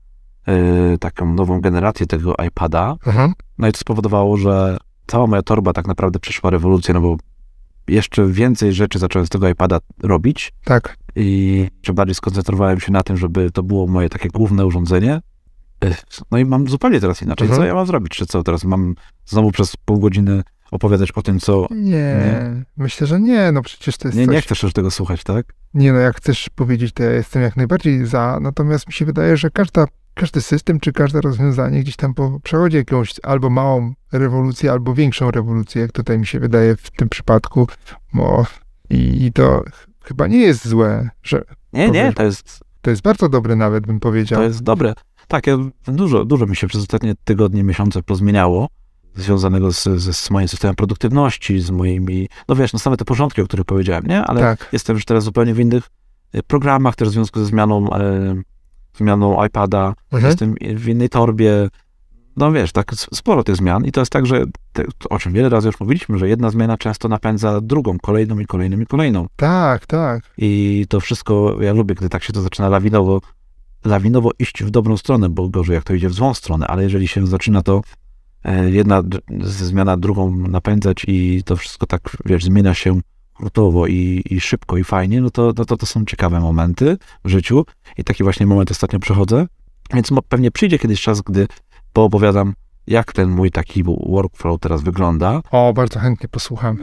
[0.46, 3.32] e, taką nową generację tego iPada, Aha.
[3.59, 7.16] no i to spowodowało, że cała moja torba tak naprawdę przeszła rewolucję, no bo
[7.88, 10.96] jeszcze więcej rzeczy zacząłem z tego iPada robić Tak.
[11.16, 15.20] i jeszcze bardziej skoncentrowałem się na tym, żeby to było moje takie główne urządzenie.
[15.80, 17.44] Ech, No i mam zupełnie teraz inaczej.
[17.44, 17.62] Mhm.
[17.62, 18.12] Co ja mam zrobić?
[18.12, 18.42] Czy co?
[18.42, 18.94] Teraz mam
[19.26, 21.66] znowu przez pół godziny opowiadać o tym, co...
[21.70, 22.64] Nie, Nie?
[22.76, 24.35] myślę, że nie, no przecież to jest Nie, coś...
[24.35, 25.46] nie chcesz już tego słuchać, tak?
[25.74, 29.37] Nie, no jak chcesz powiedzieć, to ja jestem jak najbardziej za, natomiast mi się wydaje,
[29.37, 34.72] że każda, każdy system czy każde rozwiązanie gdzieś tam po, przechodzi jakąś albo małą rewolucję,
[34.72, 37.66] albo większą rewolucję, jak tutaj mi się wydaje w tym przypadku,
[38.14, 38.47] bo
[38.90, 42.14] i, i to ch- chyba nie jest złe, że Nie, nie, Powiesz.
[42.14, 44.38] to jest, to jest bardzo dobre nawet, bym powiedział.
[44.40, 44.95] to jest dobre.
[45.28, 45.57] Tak, ja,
[45.88, 48.68] dużo, dużo mi się przez ostatnie tygodnie, miesiące pozmieniało,
[49.16, 53.42] związanego z, z, z moim systemem produktywności, z moimi, no wiesz, no same te porządki,
[53.42, 54.24] o których powiedziałem, nie?
[54.24, 55.84] Ale tak, jestem już teraz zupełnie w innych
[56.32, 58.34] e, programach, też w związku ze zmianą, e,
[58.96, 60.30] zmianą iPada, mhm.
[60.30, 61.68] jestem w innej torbie.
[62.36, 65.48] no wiesz, tak sporo tych zmian i to jest tak, że te, o czym wiele
[65.48, 69.26] razy już mówiliśmy, że jedna zmiana często napędza drugą, kolejną i kolejną i kolejną.
[69.36, 70.22] Tak, tak.
[70.38, 73.20] I to wszystko, ja lubię, gdy tak się to zaczyna lawinowo,
[73.84, 77.08] lawinowo iść w dobrą stronę, bo gorzej jak to idzie w złą stronę, ale jeżeli
[77.08, 77.80] się zaczyna to
[78.70, 83.01] jedna d- z- zmiana drugą napędzać i to wszystko tak, wiesz, zmienia się
[83.34, 87.28] hurtowo i, i szybko i fajnie, no to, no to to są ciekawe momenty w
[87.28, 87.64] życiu.
[87.99, 89.47] I taki właśnie moment ostatnio przechodzę,
[89.95, 91.47] więc pewnie przyjdzie kiedyś czas, gdy
[91.93, 92.55] poopowiadam,
[92.87, 96.78] jak ten mój taki workflow teraz wygląda, O, bardzo chętnie posłucham.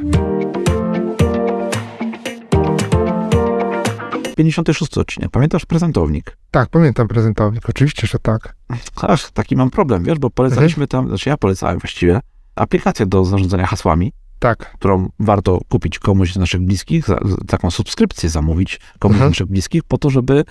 [4.36, 6.38] 56 odcinek, pamiętasz prezentownik?
[6.52, 7.70] Tak, pamiętam prezentownik.
[7.70, 8.56] Oczywiście, że tak.
[9.02, 12.20] Ach, taki mam problem, wiesz, bo polecaliśmy tam, znaczy ja polecałem właściwie
[12.56, 14.74] aplikację do zarządzania hasłami, Tak.
[14.74, 19.30] którą warto kupić komuś z naszych bliskich, za, taką subskrypcję zamówić komuś Mhm.
[19.30, 20.44] z naszych bliskich, po to, żeby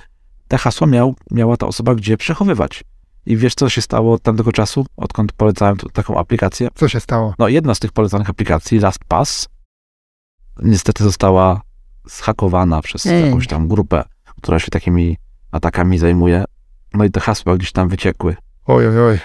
[0.48, 2.84] te hasła miał, miała ta osoba gdzie przechowywać.
[3.26, 6.68] I wiesz, co się stało od tamtego czasu, odkąd polecałem taką aplikację?
[6.74, 7.34] Co się stało?
[7.38, 9.48] No, jedna z tych polecanych aplikacji, LastPass,
[10.62, 11.60] niestety została
[12.06, 13.24] zhakowana przez Ej.
[13.26, 14.04] jakąś tam grupę,
[14.42, 15.16] która się takimi
[15.52, 16.44] atakami zajmuje.
[16.94, 18.36] No i te hasła gdzieś tam wyciekły.
[18.66, 19.18] Oj, oj, oj.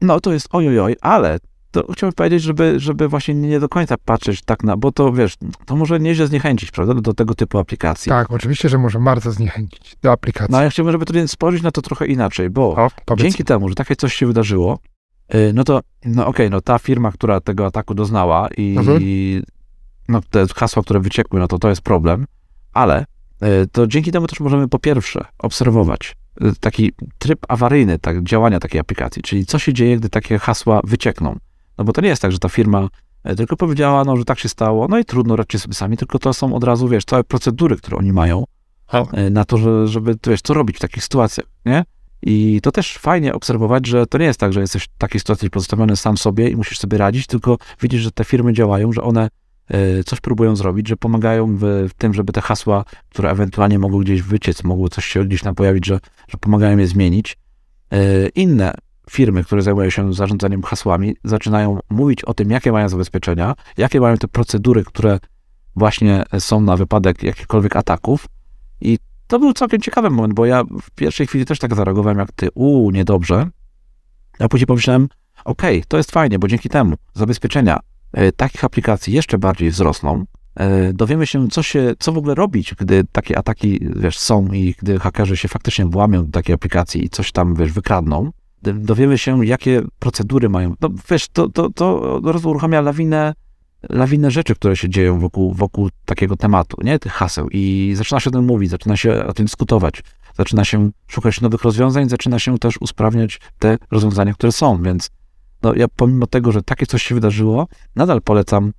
[0.00, 1.38] No to jest ojojoj, ale
[1.70, 5.34] to chciałbym powiedzieć, żeby, żeby właśnie nie do końca patrzeć tak na, bo to wiesz,
[5.66, 8.10] to może nieźle zniechęcić, prawda, do tego typu aplikacji.
[8.10, 10.52] Tak, oczywiście, że może bardzo zniechęcić do aplikacji.
[10.52, 13.74] No ja chciałbym, żeby to spojrzeć na to trochę inaczej, bo o, dzięki temu, że
[13.74, 14.78] takie coś się wydarzyło,
[15.34, 18.98] y, no to, no okej, no ta firma, która tego ataku doznała i, Mhm.
[19.02, 19.42] i
[20.08, 22.26] no te hasła, które wyciekły, no to to jest problem,
[22.72, 23.04] ale
[23.62, 28.60] y, to dzięki temu też możemy po pierwsze obserwować y, taki tryb awaryjny tak, działania
[28.60, 31.38] takiej aplikacji, czyli co się dzieje, gdy takie hasła wyciekną.
[31.78, 32.88] No bo to nie jest tak, że ta firma
[33.30, 36.18] y, tylko powiedziała, no, że tak się stało, no i trudno, radźcie sobie sami, tylko
[36.18, 38.44] to są od razu, wiesz, całe procedury, które oni mają,
[39.12, 41.84] e, na to, że, żeby, wiesz, co robić w takich sytuacjach, nie?
[42.22, 45.50] I to też fajnie obserwować, że to nie jest tak, że jesteś w takiej sytuacji
[45.50, 49.24] pozostawiony sam sobie i musisz sobie radzić, tylko widzisz, że te firmy działają, że one
[49.24, 49.28] e,
[50.06, 54.64] coś próbują zrobić, że pomagają w, tym, żeby te hasła, które ewentualnie mogły gdzieś wyciec,
[54.64, 57.36] mogło coś się gdzieś tam pojawić, że, że pomagają je zmienić.
[57.92, 58.74] E, Inne
[59.10, 64.16] firmy, które zajmują się zarządzaniem hasłami, zaczynają mówić o tym, jakie mają zabezpieczenia, jakie mają
[64.16, 65.18] te procedury, które
[65.76, 68.26] właśnie są na wypadek jakichkolwiek ataków.
[68.80, 72.32] I to był całkiem ciekawy moment, bo ja w pierwszej chwili też tak zareagowałem jak
[72.32, 73.50] ty, uuu, niedobrze.
[74.38, 75.08] A później pomyślałem,
[75.44, 77.78] okej, to jest fajnie, bo dzięki temu zabezpieczenia
[78.36, 80.24] takich aplikacji jeszcze bardziej wzrosną.
[80.58, 84.74] E, dowiemy się, co, się, co w ogóle robić, gdy takie ataki wiesz, są i
[84.78, 88.30] gdy hakerzy się faktycznie włamią do takiej aplikacji i coś tam wiesz, wykradną.
[88.62, 90.74] Dowiemy się, jakie procedury mają.
[90.80, 93.34] No wiesz, to, to, to uruchamia lawinę,
[93.88, 96.98] lawinę rzeczy, które się dzieją wokół, wokół takiego tematu, nie?
[96.98, 97.48] Tych haseł.
[97.50, 100.02] I zaczyna się o tym mówić, zaczyna się o tym dyskutować,
[100.38, 105.10] zaczyna się szukać nowych rozwiązań, zaczyna się też usprawniać te rozwiązania, które są, więc
[105.62, 108.72] no, ja pomimo tego, że takie coś się wydarzyło, nadal polecam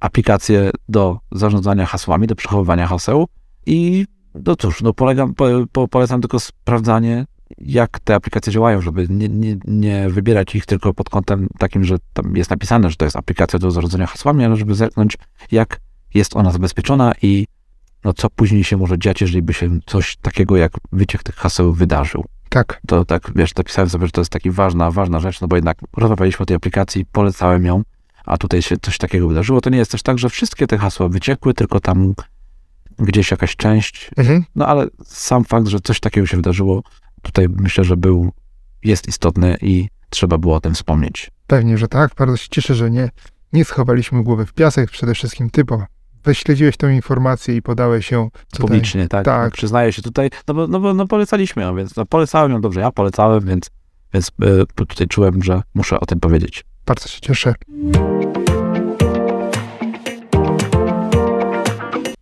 [0.00, 3.26] aplikację do zarządzania hasłami, do przechowywania haseł
[3.66, 7.26] i no cóż, no polegam, po, po, polecam tylko sprawdzanie,
[7.58, 11.96] jak te aplikacje działają, żeby nie, nie, nie wybierać ich tylko pod kątem takim, że
[12.12, 15.18] tam jest napisane, że to jest aplikacja do zarządzania hasłami, ale żeby zerknąć,
[15.52, 15.80] jak
[16.14, 17.46] jest ona zabezpieczona i
[18.04, 21.72] no, co później się może dziać, jeżeli by się coś takiego jak wyciek tych haseł
[21.72, 22.24] wydarzył.
[22.54, 22.80] Tak.
[22.86, 25.78] To tak, wiesz, napisałem sobie, że to jest taka ważna, ważna rzecz, no bo jednak
[25.96, 27.82] rozmawialiśmy o tej aplikacji, polecałem ją,
[28.24, 29.60] a tutaj się coś takiego wydarzyło.
[29.60, 32.14] To nie jest też tak, że wszystkie te hasła wyciekły, tylko tam
[32.98, 34.44] gdzieś jakaś część, Mhm.
[34.54, 36.82] no ale sam fakt, że coś takiego się wydarzyło,
[37.22, 38.32] tutaj myślę, że był,
[38.84, 41.30] jest istotny i trzeba było o tym wspomnieć.
[41.46, 42.14] Pewnie, że tak.
[42.18, 43.10] Bardzo się cieszę, że nie,
[43.52, 44.90] nie schowaliśmy głowy w piasek.
[44.90, 45.84] Przede wszystkim ty, bo
[46.24, 48.60] wyśledziłeś tą informację i podałeś ją tutaj.
[48.60, 49.52] Publicznie, tak, tak.
[49.52, 52.80] Przyznaję się tutaj, no bo, no bo no polecaliśmy ją, więc no polecałem ją dobrze,
[52.80, 53.70] ja polecałem, więc,
[54.14, 56.64] więc e, tutaj czułem, że muszę o tym powiedzieć.
[56.86, 57.54] Bardzo się cieszę.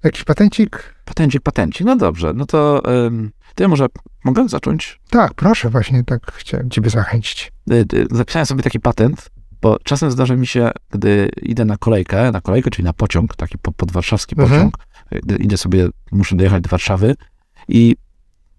[0.04, 0.94] Jakiś patencik?
[1.04, 3.30] Patencik, patencik, no dobrze, no to, ym,
[3.60, 3.86] ja może
[4.24, 5.00] mogę zacząć?
[5.10, 7.52] Tak, proszę, właśnie tak chciałem ciebie zachęcić.
[7.72, 9.30] Y, y, Zapisałem sobie taki patent,
[9.62, 13.58] bo czasem zdarza mi się, gdy idę na kolejkę, na kolejkę, czyli na pociąg, taki
[13.58, 14.50] po- podwarszawski Mhm.
[14.50, 14.74] pociąg,
[15.22, 17.14] gdy idę sobie, muszę dojechać do Warszawy
[17.68, 17.96] i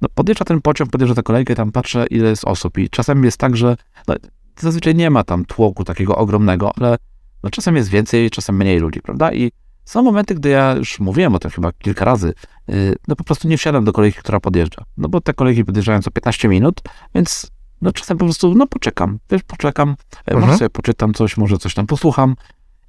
[0.02, 3.38] no, podjeżdża ten pociąg, podjeżdża ta kolejkę tam patrzę, ile jest osób i czasem jest
[3.38, 3.76] tak, że
[4.08, 4.16] no,
[4.60, 6.98] zazwyczaj nie ma tam tłoku takiego ogromnego, ale
[7.44, 9.34] no, czasem jest więcej, czasem mniej ludzi, prawda?
[9.34, 9.52] I
[9.86, 12.34] są momenty, gdy ja już mówiłem o tym chyba kilka razy,
[12.70, 14.84] y, no po prostu nie wsiadam do kolejki, która podjeżdża.
[14.98, 16.82] No bo te kolejki podjeżdżają co 15 minut,
[17.16, 17.52] więc
[17.84, 20.58] no czasem po prostu, no poczekam, wiesz, poczekam, e, może Mhm.
[20.58, 22.36] sobie poczytam coś, może coś tam posłucham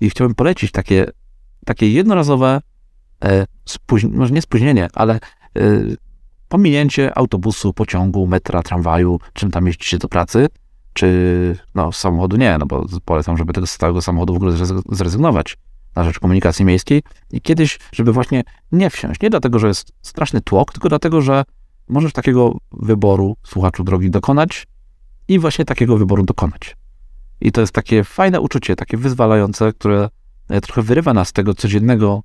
[0.01, 1.07] i chciałbym polecić takie,
[1.65, 2.61] takie jednorazowe,
[3.25, 3.47] e,
[4.11, 5.21] może nie spóźnienie, ale e,
[6.49, 10.49] pominięcie autobusu, pociągu, metra, tramwaju, czym tam jeździcie do pracy,
[10.93, 15.57] czy no samochodu nie, no bo polecam, żeby tego stałego samochodu w ogóle zrez- zrezygnować
[15.97, 18.43] na rzecz komunikacji miejskiej i kiedyś, żeby właśnie
[18.73, 21.45] nie wsiąść, nie dlatego, że jest straszny tłok, tylko dlatego, że
[21.89, 24.67] możesz takiego wyboru, słuchaczu drogi, dokonać
[25.29, 26.77] i właśnie takiego wyboru dokonać.
[27.41, 30.09] I to jest takie fajne uczucie, takie wyzwalające, które
[30.49, 32.23] e, trochę wyrywa nas z tego codziennego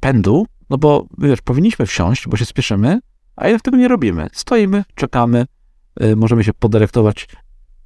[0.00, 3.00] pędu, no bo wiesz, powinniśmy wsiąść, bo się spieszymy,
[3.36, 4.28] a jednak tego nie robimy.
[4.32, 5.46] Stoimy, czekamy,
[6.02, 7.28] y, możemy się podelektować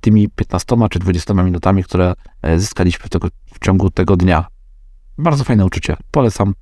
[0.01, 4.47] tymi 15 czy 20 minutami, które e, zyskaliśmy w, tego, w ciągu tego dnia.
[5.19, 5.97] Bardzo fajne uczucie.
[6.11, 6.55] Polecam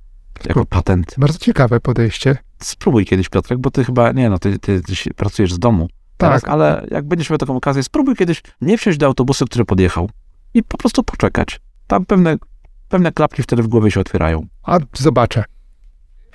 [0.45, 1.15] jako patent.
[1.17, 2.37] Bardzo ciekawe podejście.
[2.59, 5.87] Spróbuj kiedyś, Piotrek, bo ty chyba, nie no, ty, ty, ty pracujesz z domu.
[6.17, 6.51] Teraz, Tak.
[6.51, 10.09] ale jak będziesz miał taką okazję, spróbuj kiedyś nie wsiąść do autobusu, który podjechał
[10.53, 11.59] i po prostu poczekać.
[11.87, 12.35] Tam pewne,
[12.89, 14.47] pewne klapki wtedy w głowie się otwierają.
[14.63, 15.43] A zobaczę.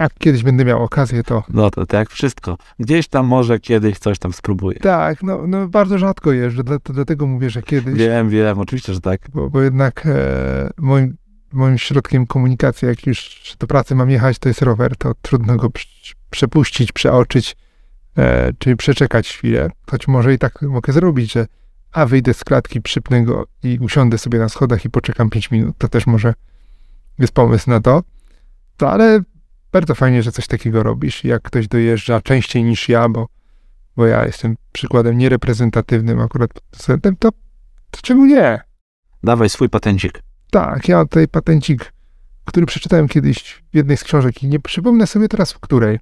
[0.00, 2.58] Jak kiedyś będę miał okazję, to No to, jak wszystko.
[2.78, 4.78] Gdzieś tam może kiedyś coś tam spróbuję.
[4.78, 9.20] tak, no, no bardzo rzadko jeżdżę, dlatego mówię, że kiedyś, Wiem, wiem, oczywiście, że tak.
[9.34, 11.16] bo, bo jednak e, moim,
[11.52, 15.68] moim środkiem komunikacji, jak już do pracy mam jechać, to jest rower, to trudno go
[15.70, 17.56] prze- przepuścić, przeoczyć,
[18.16, 21.46] e, czy przeczekać chwilę, choć może i tak mogę zrobić, że
[21.92, 25.74] a wyjdę z klatki, przypnę go i usiądę sobie na schodach i poczekam 5 minut,
[25.78, 26.34] to też może
[27.18, 28.02] jest pomysł na to,
[28.76, 29.20] to ale
[29.72, 33.28] bardzo fajnie, że coś takiego robisz, jak ktoś dojeżdża częściej niż ja, bo,
[33.96, 37.30] bo ja jestem przykładem niereprezentatywnym akurat pod względem, to,
[37.90, 38.60] to czemu nie?
[39.22, 40.22] Dawaj swój patencik.
[40.50, 41.92] Tak, ja mam tutaj patencik,
[42.44, 45.98] który przeczytałem kiedyś w jednej z książek i nie przypomnę sobie teraz w której,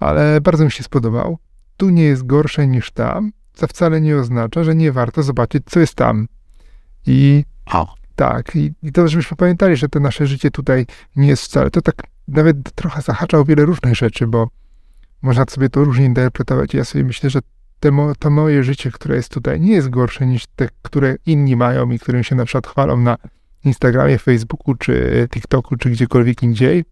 [0.00, 1.38] ale bardzo mi się spodobał.
[1.76, 5.80] Tu nie jest gorsze niż tam, co wcale nie oznacza, że nie warto zobaczyć, co
[5.80, 6.28] jest tam.
[7.06, 10.86] I O, tak, i, i to, żebyśmy pamiętali, że to nasze życie tutaj
[11.16, 14.48] nie jest wcale, to tak nawet trochę zahacza o wiele różnych rzeczy, bo
[15.22, 16.74] można sobie to różnie interpretować.
[16.74, 17.40] Ja sobie myślę, że
[17.92, 21.90] mo, to moje życie, które jest tutaj, nie jest gorsze niż te, które inni mają
[21.90, 23.16] i którym się na przykład chwalą na
[23.64, 26.84] Instagramie, Facebooku, czy TikToku, czy gdziekolwiek indziej.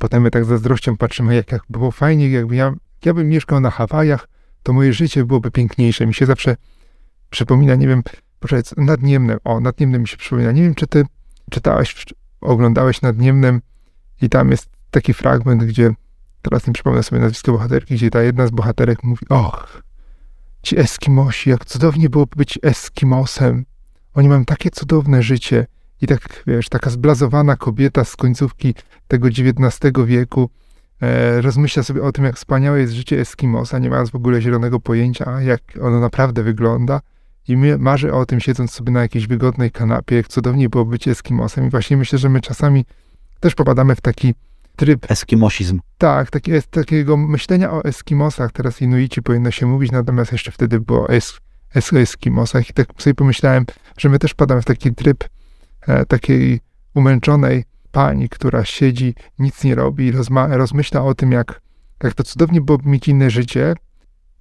[0.00, 2.74] Potem my tak z zazdrością patrzymy, jak, jak było fajnie, jakby ja,
[3.04, 4.28] ja bym mieszkał na Hawajach,
[4.62, 6.06] to moje życie byłoby piękniejsze.
[6.06, 6.56] Mi się zawsze
[7.30, 8.02] przypomina, nie wiem,
[8.40, 10.52] poczekaj, Nadniemnem, o, Nadniemnem mi się przypomina.
[10.52, 11.04] Nie wiem, czy ty
[11.50, 13.60] czytałeś, czy oglądałeś Nadniemnem
[14.22, 15.94] i tam jest taki fragment, gdzie,
[16.42, 19.82] teraz nie przypomnę sobie nazwisko bohaterki, gdzie ta jedna z bohaterek mówi, och,
[20.62, 23.64] ci Eskimosi, jak cudownie byłoby być Eskimosem.
[24.14, 25.66] Oni mają takie cudowne życie.
[26.02, 28.74] I tak, wiesz, taka zblazowana kobieta z końcówki
[29.08, 30.50] tego XIX wieku
[31.02, 34.80] e, rozmyśla sobie o tym, jak wspaniałe jest życie Eskimosa, nie mając w ogóle zielonego
[34.80, 37.00] pojęcia, jak ono naprawdę wygląda.
[37.48, 41.66] I marzy o tym, siedząc sobie na jakiejś wygodnej kanapie, jak cudownie było być Eskimosem.
[41.66, 42.84] I właśnie myślę, że my czasami
[43.40, 44.34] też popadamy w taki
[44.76, 45.80] tryb eskimosizm.
[45.98, 51.08] tak, taki, takiego myślenia o Eskimosach, teraz Inuici powinno się mówić, natomiast jeszcze wtedy było
[51.08, 51.38] es,
[51.74, 53.64] es, Eskimosach i tak sobie pomyślałem,
[53.98, 55.24] że my też padamy w taki tryb
[56.08, 56.60] takiej
[56.94, 61.60] umęczonej pani, która siedzi, nic nie robi, rozma, rozmyśla o tym, jak,
[62.02, 63.74] jak to cudownie byłoby mieć inne życie.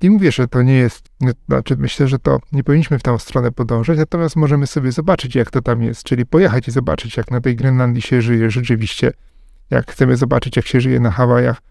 [0.02, 1.10] I mówię, że to nie jest,
[1.48, 5.52] znaczy myślę, że to nie powinniśmy w tą stronę podążać, natomiast możemy sobie zobaczyć, jak
[5.52, 9.12] to tam jest, czyli pojechać i zobaczyć, jak na tej Grenlandii się żyje rzeczywiście
[9.72, 11.62] jak chcemy zobaczyć, jak się żyje na Hawajach,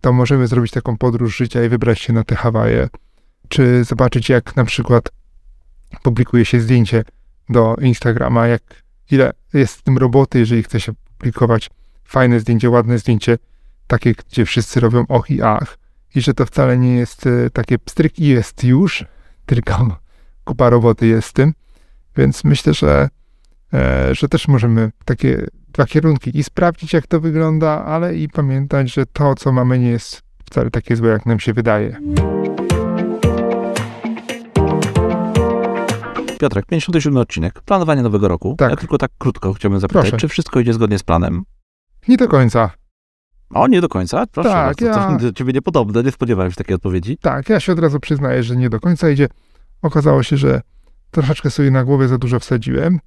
[0.00, 2.88] to możemy zrobić taką podróż życia i wybrać się na te Hawaje.
[3.48, 5.08] Czy zobaczyć, jak na przykład
[6.02, 7.04] publikuje się zdjęcie
[7.48, 8.62] do Instagrama, jak
[9.12, 11.70] ile jest w tym roboty, jeżeli chce się publikować
[12.04, 13.38] fajne zdjęcie, ładne zdjęcie,
[13.86, 15.78] takie, gdzie wszyscy robią och i ach.
[16.14, 19.04] I że to wcale nie jest e, takie pstryk i jest już,
[19.46, 19.96] tylko
[20.44, 21.54] kupa roboty jest z tym.
[22.16, 23.08] Więc myślę, że,
[23.74, 28.92] e, że też możemy takie dwa kierunki i sprawdzić, jak to wygląda, ale i pamiętać,
[28.92, 32.00] że to, co mamy, nie jest wcale takie złe, jak nam się wydaje.
[36.40, 38.54] Piotrek, 57 odcinek, planowanie nowego roku.
[38.58, 38.70] Tak.
[38.70, 40.16] Ja tylko tak krótko chciałbym zapytać, Proszę.
[40.16, 41.42] czy wszystko idzie zgodnie z planem?
[42.08, 42.70] Nie do końca.
[43.50, 44.26] O, nie do końca?
[44.26, 47.18] Proszę Tak, bardzo, ja- to do ciebie niepodobne, nie spodziewałem się takiej odpowiedzi.
[47.18, 49.28] Tak, ja się od razu przyznaję, że nie do końca idzie.
[49.82, 50.60] Okazało się, że
[51.10, 53.00] troszeczkę sobie na głowie za dużo wsadziłem,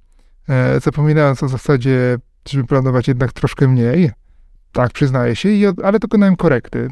[0.48, 2.16] e, zapominając o zasadzie,
[2.48, 4.10] żeby planować jednak troszkę mniej.
[4.72, 6.90] Tak, przyznaję się, i ale dokonałem korekty.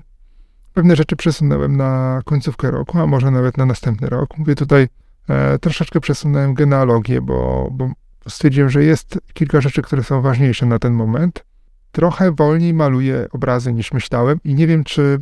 [0.73, 4.39] Pewne rzeczy przesunąłem na końcówkę roku, a może nawet na następny rok.
[4.39, 4.89] Mówię tutaj,
[5.29, 7.91] e, troszeczkę przesunąłem genealogię, bo, bo
[8.29, 11.45] stwierdziłem, że jest kilka rzeczy, które są ważniejsze na ten moment.
[11.93, 15.19] Trochę wolniej maluję obrazy niż myślałem i nie wiem, czy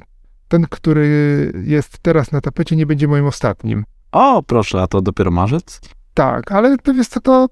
[0.49, 3.85] ten, który jest teraz na tapecie, nie będzie moim ostatnim.
[4.13, 5.81] O, proszę, a to dopiero marzec?
[6.15, 7.49] Tak, ale to jest to, to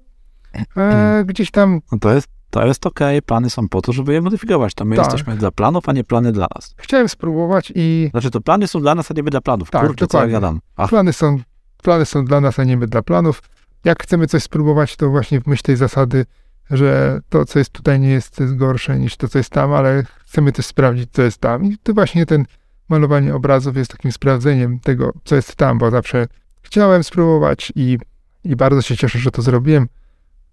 [0.77, 4.21] e, gdzieś tam No to jest, to jest okej, plany są po to, żeby je
[4.21, 4.73] modyfikować.
[4.73, 5.05] To my Tak.
[5.05, 6.73] jesteśmy dla planów, a nie plany dla nas.
[6.77, 9.71] chciałem spróbować i Znaczy, to plany są dla nas, a nie my dla planów.
[9.71, 10.33] Tak, Kurczę, co ja dokładnie.
[10.33, 10.59] gadam.
[10.75, 11.37] Ach, plany są
[11.81, 13.41] plany są dla nas, a nie my dla planów.
[13.83, 16.25] Jak chcemy coś spróbować, to właśnie w myśl tej zasady,
[16.69, 20.51] że to, co jest tutaj, nie jest gorsze niż to, co jest tam, ale chcemy
[20.51, 21.65] też sprawdzić, co jest tam.
[21.65, 22.45] I to właśnie ten
[22.89, 26.27] malowanie obrazów jest takim sprawdzeniem tego, co jest tam, bo zawsze
[26.61, 27.97] chciałem spróbować i,
[28.43, 29.87] i bardzo się cieszę, że to zrobiłem.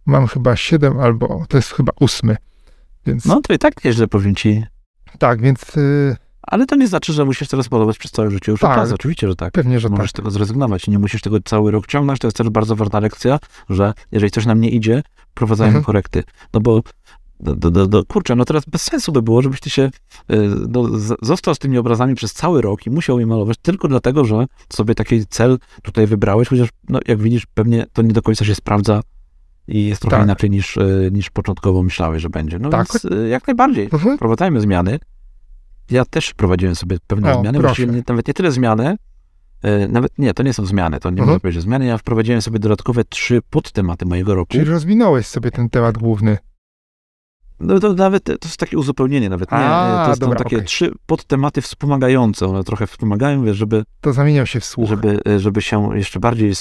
[0.06, 2.36] Mam chyba siedem albo to jest chyba ósmy.
[3.06, 4.64] Więc No to i tak nieźle powiem ci.
[5.18, 6.16] tak, więc y,
[6.46, 8.76] Ale to nie znaczy, że musisz teraz malować przez całe życie już Tak.
[8.76, 8.94] razu.
[8.94, 9.52] Oczywiście, że tak.
[9.52, 9.98] pewnie, że tak.
[9.98, 12.18] Możesz z tego zrezygnować i nie musisz tego cały rok ciągnąć.
[12.20, 13.38] To jest też bardzo ważna lekcja,
[13.70, 15.84] że jeżeli coś nam nie idzie, wprowadzajmy Mhm.
[15.84, 16.22] korekty.
[16.54, 16.82] No bo,
[17.40, 19.90] do, do, do, do, kurczę, no teraz bez sensu by było, żebyś ty się y,
[20.68, 24.24] no, z, został z tymi obrazami przez cały rok i musiał je malować tylko dlatego,
[24.24, 28.44] że sobie taki cel tutaj wybrałeś, chociaż no, jak widzisz, pewnie to nie do końca
[28.44, 29.00] się sprawdza
[29.68, 30.26] i jest trochę Tak.
[30.26, 32.58] inaczej niż, y, niż początkowo myślałeś, że będzie.
[32.58, 32.86] No Tak.
[32.92, 33.88] więc y, jak najbardziej.
[33.92, 34.16] Mhm.
[34.16, 34.98] Wprowadzajmy zmiany.
[35.90, 37.82] Ja też prowadziłem sobie pewne O, zmiany, proszę.
[37.82, 38.96] właściwie nawet nie tyle zmiany,
[39.62, 41.26] e, nawet nie, to nie są zmiany, to nie Mhm.
[41.28, 41.86] można powiedzieć, że zmiany.
[41.86, 44.52] Ja wprowadziłem sobie dodatkowe trzy podtematy mojego roku.
[44.52, 46.38] Czyli rozwinąłeś sobie ten temat główny.
[47.60, 50.66] No to nawet, to jest takie uzupełnienie nawet, nie, A, to są takie okej.
[50.66, 54.88] trzy podtematy wspomagające, one trochę wspomagają, wiesz, żeby, To zamieniał się w słuch.
[54.88, 56.52] żeby, e, żeby się jeszcze bardziej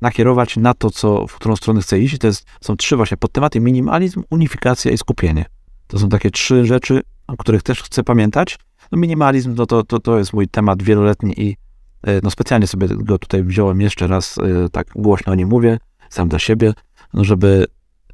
[0.00, 2.18] nakierować na to, co, w którą stronę chcę iść.
[2.18, 5.44] To jest, są trzy właśnie podtematy, minimalizm, unifikacja i skupienie.
[5.86, 8.58] To są takie trzy rzeczy, o których też chcę pamiętać.
[8.92, 11.56] No minimalizm no to, to, to jest mój temat wieloletni i
[12.02, 15.78] e, no specjalnie sobie go tutaj wziąłem jeszcze raz, e, tak głośno o nim mówię,
[16.10, 16.72] sam dla siebie,
[17.14, 17.66] no żeby,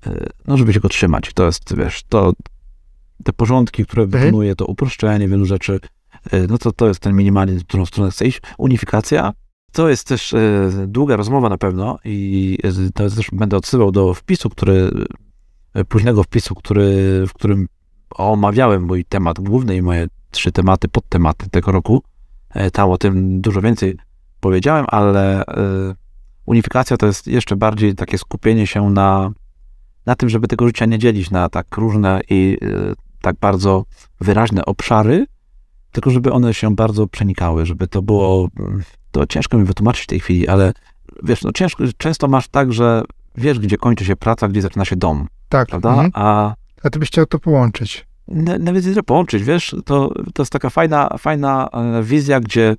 [0.06, 1.32] e, no żeby się go trzymać.
[1.34, 2.32] To jest, wiesz, to
[3.24, 4.24] te porządki, które Mhm.
[4.24, 5.80] wykonuję, to uproszczenie wielu rzeczy,
[6.48, 8.40] no to to jest ten minimalizm, w którą stronę chcę iść.
[8.58, 9.32] Unifikacja,
[9.72, 10.34] to jest też
[10.86, 12.58] długa rozmowa na pewno i
[12.94, 14.90] to też będę odsyłał do wpisu, który,
[15.88, 16.84] późnego wpisu, który,
[17.26, 17.66] w którym
[18.10, 22.02] omawiałem mój temat główny i moje trzy tematy, podtematy tego roku.
[22.50, 23.96] E, Tam o tym dużo więcej
[24.40, 25.94] powiedziałem, ale e,
[26.46, 29.30] unifikacja to jest jeszcze bardziej takie skupienie się na,
[30.06, 33.84] na tym, żeby tego życia nie dzielić na tak różne i e, tak bardzo
[34.20, 35.26] wyraźne obszary,
[35.92, 38.48] tylko żeby one się bardzo przenikały, żeby to było,
[39.10, 40.72] to ciężko mi wytłumaczyć w tej chwili, ale
[41.22, 43.02] wiesz, no ciężko, często masz tak, że
[43.36, 45.68] wiesz, gdzie kończy się praca, gdzie zaczyna się dom, Tak.
[45.68, 45.88] prawda?
[45.90, 46.10] Mhm.
[46.14, 48.06] A A ty byś chciał to połączyć.
[48.28, 52.76] Na- nawet nie połączyć, wiesz, to, to jest taka fajna, fajna e, wizja, gdzie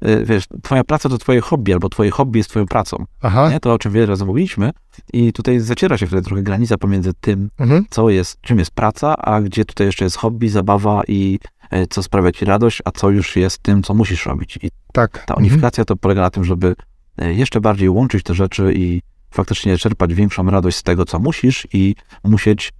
[0.00, 3.50] e, wiesz, twoja praca to twoje hobby, albo twoje hobby jest twoją pracą, Aha.
[3.50, 3.60] nie?
[3.60, 4.70] To, o czym wiele razy mówiliśmy
[5.12, 7.84] i tutaj zaciera się wtedy trochę granica pomiędzy tym, Mhm.
[7.90, 11.38] co jest, czym jest praca, a gdzie tutaj jeszcze jest hobby, zabawa i
[11.70, 14.58] e, co sprawia ci radość, a co już jest tym, co musisz robić.
[14.62, 15.12] I Tak.
[15.12, 15.38] ta Mhm.
[15.38, 16.74] unifikacja to polega na tym, żeby
[17.18, 21.94] jeszcze bardziej łączyć te rzeczy i faktycznie czerpać większą radość z tego, co musisz i
[22.24, 22.72] musieć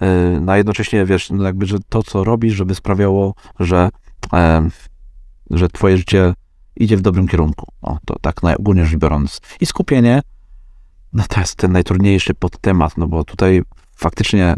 [0.00, 3.88] e, na jednocześnie, wiesz, no jakby, że to, co robisz, żeby sprawiało, że,
[4.32, 4.68] e,
[5.50, 6.34] że twoje życie
[6.76, 7.72] idzie w dobrym kierunku.
[7.82, 9.40] O, to tak najogólnie rzecz biorąc.
[9.60, 10.22] I skupienie,
[11.12, 13.62] no to jest ten najtrudniejszy podtemat, no bo tutaj
[13.96, 14.56] faktycznie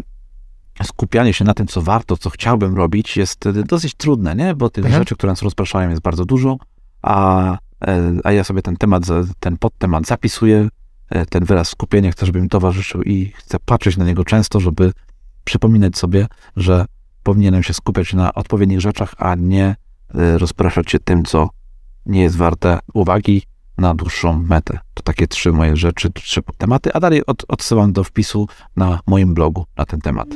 [0.83, 4.55] skupianie się na tym, co warto, co chciałbym robić, jest wtedy dosyć trudne, nie?
[4.55, 5.01] Bo tych Mhm.
[5.01, 6.57] rzeczy, które nas rozpraszają, jest bardzo dużo,
[7.01, 7.53] a,
[7.87, 9.03] e, a ja sobie ten temat,
[9.39, 10.69] ten podtemat zapisuję,
[11.09, 14.91] e, ten wyraz skupienia chcę, żeby mi towarzyszył i chcę patrzeć na niego często, żeby
[15.49, 16.85] przypominać sobie, że
[17.23, 19.75] powinienem się skupiać na odpowiednich rzeczach, a nie
[20.15, 21.49] e, rozpraszać się tym, co
[22.05, 23.43] nie jest warte uwagi
[23.77, 24.79] na dłuższą metę.
[24.93, 29.33] To takie trzy moje rzeczy, trzy tematy, a dalej od, odsyłam do wpisu na moim
[29.33, 30.27] blogu na ten temat.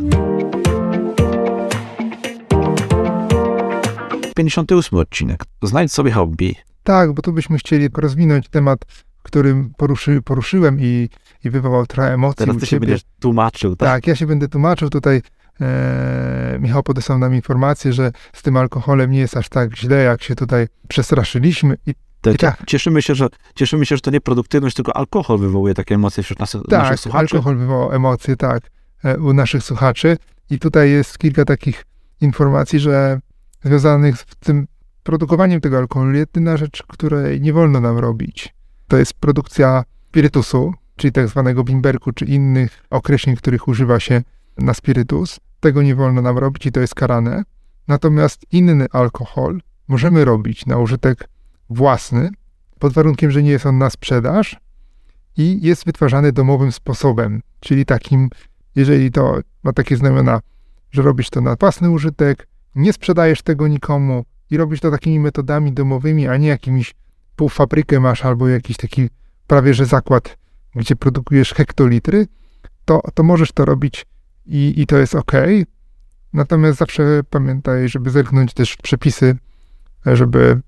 [4.35, 5.43] 58 odcinek.
[5.63, 6.55] Znajdź sobie hobby.
[6.83, 8.85] Tak, bo tu byśmy chcieli rozwinąć temat,
[9.23, 11.09] którym poruszy, poruszyłem i,
[11.43, 13.89] i wywołał trochę emocji Teraz u ty się będziesz tłumaczył, tak?
[13.89, 15.21] Tak, ja się będę tłumaczył tutaj.
[15.61, 20.23] E, Michał podesłał nam informację, że z tym alkoholem nie jest aż tak źle, jak
[20.23, 21.77] się tutaj przestraszyliśmy.
[21.85, 22.63] I Tak, I tak.
[22.67, 26.39] Cieszymy, się, że, cieszymy się, że to nie produktywność, tylko alkohol wywołuje takie emocje wśród
[26.39, 27.35] nas, naszych tak, słuchaczy.
[27.35, 28.61] alkohol wywołał emocje, tak,
[29.03, 30.17] e, u naszych słuchaczy.
[30.49, 31.85] I tutaj jest kilka takich
[32.21, 33.19] informacji, że
[33.63, 34.67] związanych z tym
[35.03, 36.13] produkowaniem tego alkoholu.
[36.13, 38.53] Jedyna rzecz, której nie wolno nam robić,
[38.93, 44.21] to jest produkcja spirytusu, czyli tak zwanego bimberku, czy innych określeń, których używa się
[44.57, 45.39] na spirytus.
[45.59, 47.43] Tego nie wolno nam robić i to jest karane.
[47.87, 51.29] Natomiast inny alkohol możemy robić na użytek
[51.69, 52.29] własny,
[52.79, 54.59] pod warunkiem, że nie jest on na sprzedaż
[55.37, 58.29] i jest wytwarzany domowym sposobem, czyli takim,
[58.75, 60.39] jeżeli to ma takie znamiona,
[60.91, 65.71] że robisz to na własny użytek, nie sprzedajesz tego nikomu i robisz to takimi metodami
[65.71, 66.95] domowymi, a nie jakimiś
[67.35, 69.09] półfabrykę masz albo jakiś taki
[69.47, 70.37] prawie że zakład,
[70.75, 72.27] gdzie produkujesz hektolitry,
[72.85, 74.05] to, to możesz to robić
[74.45, 75.31] i, i to jest ok.
[76.33, 79.37] Natomiast zawsze pamiętaj, żeby zerknąć też w przepisy,
[80.05, 80.61] żeby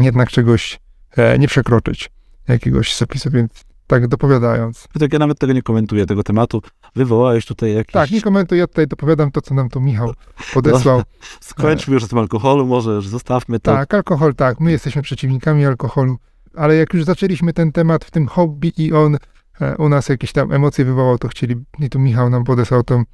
[0.00, 0.80] jednak czegoś
[1.16, 2.10] e, nie przekroczyć.
[2.48, 4.88] jakiegoś zapisu, więc tak dopowiadając.
[5.00, 6.62] Tak ja nawet tego nie komentuję, tego tematu.
[6.96, 7.92] Wywołałeś tutaj jakieś...
[7.92, 10.14] Tak, nie komentuję, ja tutaj dopowiadam to, co nam tu Michał
[10.54, 11.02] podesłał.
[11.40, 13.72] Skończmy już o tym alkoholu, może już zostawmy to.
[13.72, 16.16] Tak, alkohol, tak, my jesteśmy przeciwnikami alkoholu,
[16.54, 19.16] ale jak już zaczęliśmy ten temat w tym hobby i on
[19.60, 23.04] e, u nas jakieś tam emocje wywołał, to chcieli, i tu Michał nam podesłał tą,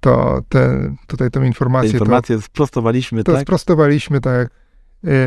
[0.00, 1.98] to, te, tutaj tą Te informację,
[2.36, 3.42] to, sprostowaliśmy, to tak?
[3.42, 4.50] sprostowaliśmy, tak,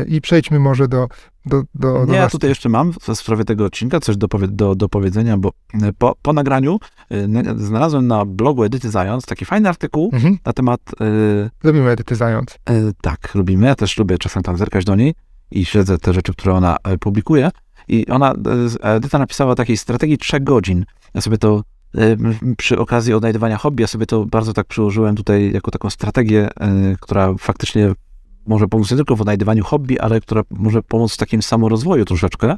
[0.08, 1.08] i przejdźmy może do,
[1.46, 4.88] do, do, do ja tutaj jeszcze mam w sprawie tego odcinka coś do, do, do
[4.88, 5.52] powiedzenia, bo
[5.82, 6.78] e, po, po nagraniu
[7.28, 10.38] ne- znalazłem na blogu Edyty Zając taki fajny artykuł Mhm.
[10.46, 12.50] na temat, e, Lubimy Edyty Zając.
[12.54, 15.14] e, tak, lubimy, ja też lubię czasem tam zerkać do niej
[15.50, 17.50] i śledzę te rzeczy, które ona e, publikuje
[17.88, 18.34] i ona,
[18.82, 20.84] Edyta napisała o takiej strategii trzech godzin.
[21.14, 21.62] Ja sobie to
[22.56, 26.48] przy okazji odnajdywania hobby, ja sobie to bardzo tak przyłożyłem tutaj jako taką strategię,
[27.00, 27.92] która faktycznie
[28.46, 32.56] może pomóc nie tylko w odnajdywaniu hobby, ale która może pomóc w takim samorozwoju troszeczkę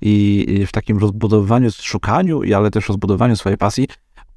[0.00, 3.88] i w takim rozbudowywaniu, szukaniu, ale też rozbudowaniu swojej pasji.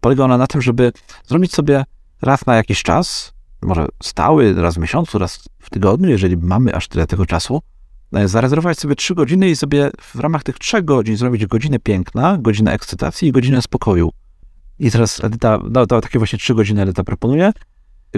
[0.02, 0.92] Polega ona na tym, żeby
[1.26, 1.84] zrobić sobie
[2.22, 6.88] raz na jakiś czas, może stały, raz w miesiącu, raz w tygodniu, jeżeli mamy aż
[6.88, 7.62] tyle tego czasu,
[8.14, 12.38] e, zarezerwować sobie trzy godziny i sobie w ramach tych trzech godzin zrobić godzinę piękna,
[12.38, 14.12] godzinę ekscytacji i godzinę spokoju.
[14.80, 17.52] I teraz Edyta, no, to takie właśnie trzy godziny Edyta proponuje.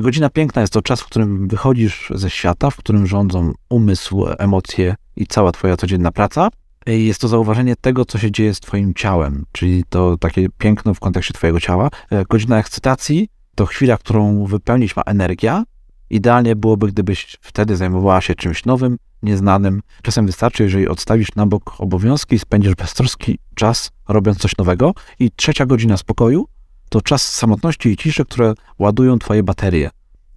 [0.02, 4.95] Godzina piękna jest to czas, w którym wychodzisz ze świata, w którym rządzą umysł, emocje
[5.16, 6.50] i cała twoja codzienna praca.
[6.86, 11.00] Jest to zauważenie tego, co się dzieje z twoim ciałem, czyli to takie piękno w
[11.00, 11.89] kontekście twojego ciała.
[12.10, 15.64] E, Godzina ekscytacji to chwila, którą wypełnić ma energia.
[16.10, 19.82] Idealnie byłoby, gdybyś wtedy zajmowała się czymś nowym, nieznanym.
[20.02, 24.93] Czasem wystarczy, jeżeli odstawisz na bok obowiązki i spędzisz beztroski czas robiąc coś nowego.
[25.20, 26.48] I trzecia godzina spokoju
[26.90, 29.90] to czas samotności i ciszy, które ładują twoje baterie.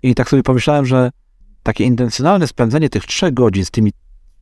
[0.02, 1.10] I tak sobie pomyślałem, że
[1.62, 3.92] takie intencjonalne spędzenie tych trzech godzin z tymi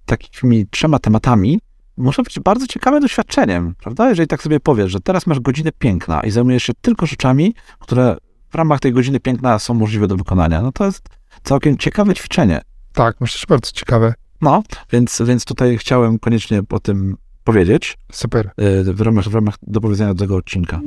[0.06, 1.60] takimi trzema tematami
[1.96, 4.08] może być bardzo ciekawym doświadczeniem, prawda?
[4.08, 8.16] Jeżeli tak sobie powiesz, że teraz masz godzinę piękna i zajmujesz się tylko rzeczami, które
[8.50, 11.08] w ramach tej godziny piękna są możliwe do wykonania, no to jest
[11.42, 12.60] całkiem ciekawe ćwiczenie.
[12.92, 14.14] Tak, myślę, że bardzo ciekawe.
[14.40, 18.50] No, więc, więc tutaj chciałem koniecznie o tym powiedzieć Super.
[18.58, 20.80] yy, w ramach, w ramach dopowiedzenia do tego odcinka.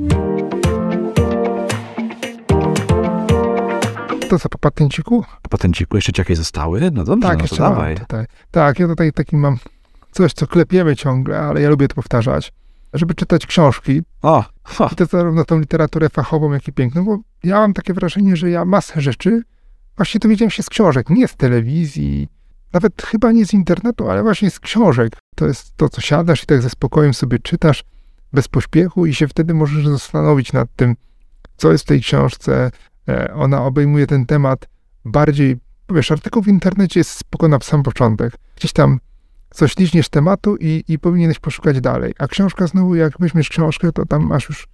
[4.32, 5.24] To co, po patenciku?
[5.42, 6.90] Po patenciku jeszcze ci jakieś zostały?
[6.90, 7.96] No dobrze, tak, no to jeszcze dawaj.
[7.96, 8.26] tutaj.
[8.50, 9.56] Tak, ja tutaj taki mam
[10.10, 12.52] coś, co klepiemy ciągle, ale ja lubię to powtarzać.
[12.92, 17.18] Żeby czytać książki, O, ho, i to zarówno tą literaturę fachową, jak i piękną, bo
[17.44, 19.42] ja mam takie wrażenie, że ja masę rzeczy
[19.96, 22.28] właśnie dowiedziałem się z książek, nie z telewizji,
[22.72, 25.12] nawet chyba nie z internetu, ale właśnie z książek.
[25.36, 27.84] To jest to, co siadasz i tak ze spokojem sobie czytasz,
[28.32, 30.96] bez pośpiechu i się wtedy możesz zastanowić nad tym,
[31.56, 32.70] co jest w tej książce.
[33.08, 34.68] E, Ona obejmuje ten temat
[35.04, 35.56] bardziej,
[35.90, 38.32] wiesz, artykuł w internecie jest spoko na sam początek.
[38.56, 39.00] Gdzieś tam
[39.50, 42.14] coś liźniesz tematu i, i powinieneś poszukać dalej.
[42.18, 44.68] A książka znowu, jak weźmiesz książkę, to tam masz już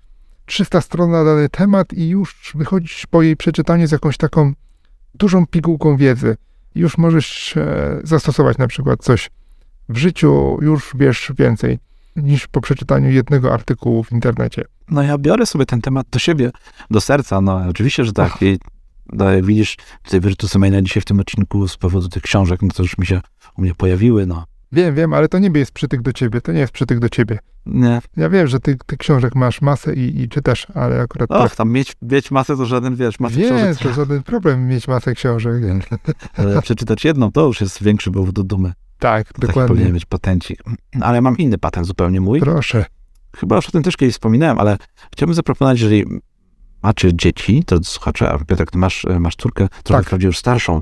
[0.47, 4.53] 300 stron na dany temat i już wychodzisz po jej przeczytaniu z jakąś taką
[5.15, 6.37] dużą pigułką wiedzy.
[6.75, 9.31] Już możesz e, zastosować na przykład coś
[9.89, 11.79] w życiu, już wiesz więcej
[12.23, 14.65] niż po przeczytaniu jednego artykułu w internecie.
[14.91, 16.51] No ja biorę sobie ten temat do siebie,
[16.91, 18.43] do serca, no oczywiście, że tak.
[18.43, 18.59] I,
[19.13, 22.69] no, jak widzisz, tutaj Virtusa Maina dzisiaj w tym odcinku z powodu tych książek, no
[22.69, 23.21] to już mi się
[23.59, 24.45] u mnie pojawiły, no.
[24.73, 27.39] Wiem, wiem, ale to nie jest przytyk do ciebie, to nie jest przytyk do ciebie.
[27.67, 31.57] Nie, Ja wiem, że ty, ty książek masz masę i, i czytasz, ale akurat och,
[31.57, 35.15] tam mieć, mieć masę to żaden, wiesz, masę Nie, książek, to żaden problem mieć masę
[35.15, 35.55] książek.
[36.37, 38.73] ale przeczytać jedną, to już jest większy powód do dumy.
[38.99, 39.69] Tak, Taki dokładnie.
[39.69, 40.63] powinien mieć patencik.
[41.01, 42.41] Ale ja mam inny patent zupełnie mój.
[42.41, 42.85] Proszę.
[43.37, 44.79] Chyba już o tym też kiedyś wspominałem, ale
[45.13, 46.05] chciałbym zaproponować, jeżeli
[46.83, 50.23] macie dzieci, to słuchacze, a Piotrek, ty masz, masz córkę, trochę Tak.
[50.23, 50.81] już starszą,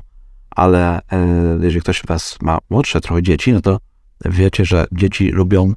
[0.49, 1.27] ale e,
[1.61, 3.77] jeżeli ktoś z was ma młodsze trochę dzieci, no to
[4.25, 5.73] wiecie, że dzieci lubią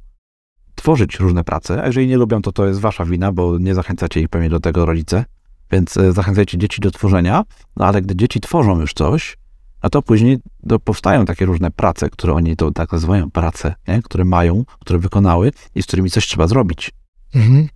[0.75, 4.21] tworzyć różne prace, a jeżeli nie lubią, to to jest wasza wina, bo nie zachęcacie
[4.21, 5.25] ich pewnie do tego rodzice,
[5.71, 7.43] więc e, zachęcajcie dzieci do tworzenia,
[7.77, 9.37] no ale gdy dzieci tworzą już coś,
[9.83, 14.01] no to później to powstają takie różne prace, które oni to tak nazywają prace, nie?
[14.01, 16.91] które mają, które wykonały i z którymi coś trzeba zrobić,
[17.35, 17.67] Mhm.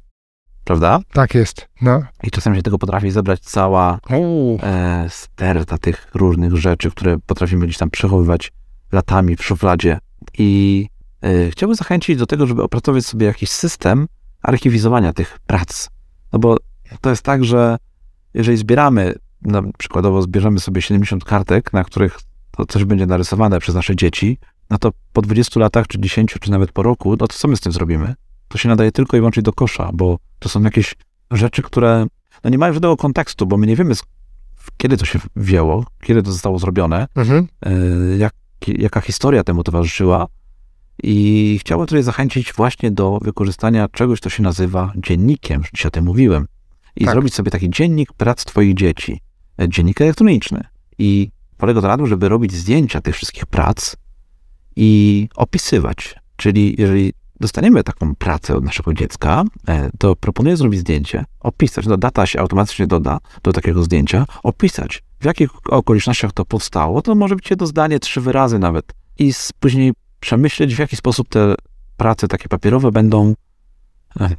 [0.63, 0.99] prawda?
[1.13, 1.67] Tak jest.
[1.81, 2.01] No.
[2.23, 3.99] I czasem się tego potrafi zebrać cała
[4.63, 8.51] e, sterta tych różnych rzeczy, które potrafimy gdzieś tam przechowywać
[8.91, 9.99] latami w szufladzie.
[10.37, 10.87] I
[11.21, 14.07] e, chciałbym zachęcić do tego, żeby opracować sobie jakiś system
[14.41, 15.89] archiwizowania tych prac.
[16.33, 16.57] No bo
[17.01, 17.77] to jest tak, że
[18.33, 19.13] jeżeli zbieramy,
[19.45, 22.19] no, przykładowo zbierzemy sobie 70 kartek, na których
[22.51, 24.37] to coś będzie narysowane przez nasze dzieci,
[24.69, 27.57] no to po 20 latach, czy 10, czy nawet po roku, no to co my
[27.57, 28.15] z tym zrobimy?
[28.47, 30.95] To się nadaje tylko i wyłącznie do kosza, bo to są jakieś
[31.31, 32.05] rzeczy, które
[32.43, 33.93] no nie mają żadnego kontekstu, bo my nie wiemy,
[34.77, 37.47] kiedy to się wzięło, kiedy to zostało zrobione, Mhm.
[37.65, 37.71] e,
[38.17, 38.33] jak,
[38.67, 40.27] jaka historia temu towarzyszyła
[41.03, 45.91] I chciałbym tutaj zachęcić właśnie do wykorzystania czegoś, co się nazywa dziennikiem, już dzisiaj o
[45.91, 46.47] tym mówiłem.
[46.95, 47.13] I Tak.
[47.13, 49.21] zrobić sobie taki dziennik prac twoich dzieci.
[49.67, 50.63] Dziennik elektroniczny.
[50.97, 53.95] I polega to na tym, żeby robić zdjęcia tych wszystkich prac
[54.75, 56.15] i opisywać.
[56.35, 61.97] Czyli jeżeli dostaniemy taką pracę od naszego dziecka, e, to proponuję zrobić zdjęcie, opisać, no
[61.97, 67.35] data się automatycznie doda do takiego zdjęcia, opisać, w jakich okolicznościach to powstało, to może
[67.35, 68.93] być jedno zdanie, trzy wyrazy nawet.
[69.19, 71.55] I później przemyśleć, w jaki sposób te
[71.97, 73.33] prace takie papierowe będą
[74.19, 74.29] e,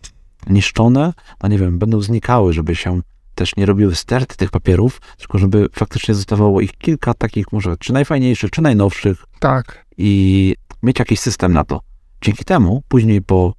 [0.50, 1.12] niszczone,
[1.42, 3.00] no nie wiem, będą znikały, żeby się
[3.36, 7.92] też nie robiły sterty tych papierów, tylko żeby faktycznie zostawało ich kilka takich może czy
[7.92, 11.80] najfajniejszych, czy najnowszych, Tak, i mieć jakiś system na to.
[12.22, 13.52] Dzięki temu później po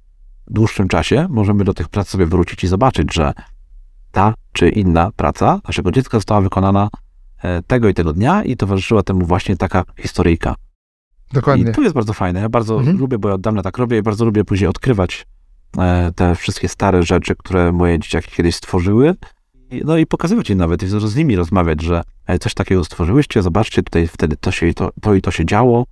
[0.46, 3.32] dłuższym czasie możemy do tych prac sobie wrócić i zobaczyć, że
[4.12, 6.88] ta czy inna praca naszego dziecka została wykonana
[7.42, 10.54] e, tego i tego dnia i towarzyszyła temu właśnie taka historyjka.
[11.32, 11.70] dokładnie.
[11.70, 12.40] I to jest bardzo fajne.
[12.40, 12.98] Ja bardzo Mhm.
[12.98, 15.26] lubię, bo ja od dawna tak robię i bardzo lubię później odkrywać
[15.78, 19.14] e, te wszystkie stare rzeczy, które moje dzieciaki kiedyś stworzyły.
[19.84, 23.82] No i pokazywać im nawet, i z nimi rozmawiać, że e, coś takiego stworzyłyście, zobaczcie,
[23.82, 25.84] tutaj wtedy to, się, to, to i to się działo.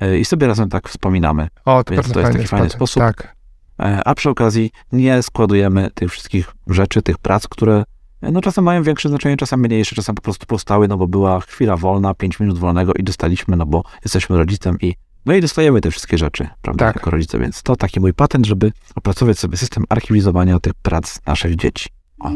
[0.00, 1.48] E, I sobie razem tak wspominamy.
[1.64, 3.02] O, to Więc to jest taki fajny sposób.
[3.02, 3.36] Tak,
[3.80, 7.84] E, A przy okazji nie składujemy tych wszystkich rzeczy, tych prac, które
[8.22, 11.76] no czasem mają większe znaczenie, czasem mniejsze, czasem po prostu powstały, no bo była chwila
[11.76, 14.94] wolna, 5 minut wolnego i dostaliśmy, no bo jesteśmy rodzicem i
[15.26, 16.96] no i dostajemy te wszystkie rzeczy, prawda, Tak.
[16.96, 21.56] jako rodzice, więc to taki mój patent, żeby opracować sobie system archiwizowania tych prac naszych
[21.56, 21.88] dzieci.
[22.20, 22.30] O.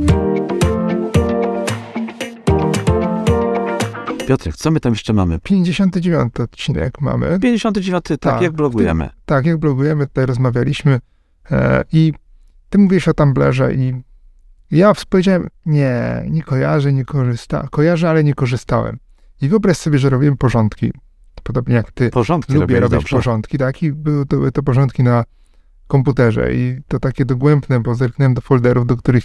[4.31, 5.39] Piotrek, co my tam jeszcze mamy?
[5.39, 7.39] 59 odcinek mamy.
[7.41, 9.11] 59, tak, Tak, jak blogujemy.
[9.25, 11.01] Tak, jak blogujemy, tutaj rozmawialiśmy
[11.51, 12.13] e, i
[12.69, 14.03] ty mówisz o Tumblerze i
[14.71, 17.69] ja powiedziałem, nie, nie kojarzę, nie korzystałem.
[17.69, 18.99] Kojarzę, ale nie korzystałem.
[19.43, 20.93] I wyobraź sobie, że robiłem porządki.
[21.43, 22.11] Podobnie jak ty.
[22.11, 23.17] Porządki Lubię robić dobrze.
[23.17, 23.83] porządki, tak?
[23.83, 25.25] I były to, były to porządki na
[25.87, 29.25] komputerze i to takie dogłębne, bo zerknąłem do folderów, do których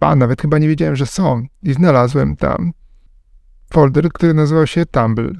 [0.00, 1.46] a, nawet chyba nie wiedziałem, że są.
[1.62, 2.72] I znalazłem tam
[3.72, 5.32] folder, który nazywał się Tumble.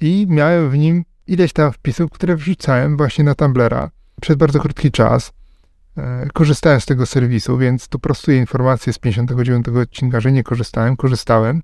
[0.00, 4.90] I miałem w nim ileś tam wpisów, które wrzucałem właśnie na Tumblera przez bardzo krótki
[4.90, 5.32] czas.
[5.96, 10.96] E, korzystałem z tego serwisu, więc tu prostuję informację z 59 odcinka, że nie korzystałem,
[10.96, 11.62] korzystałem,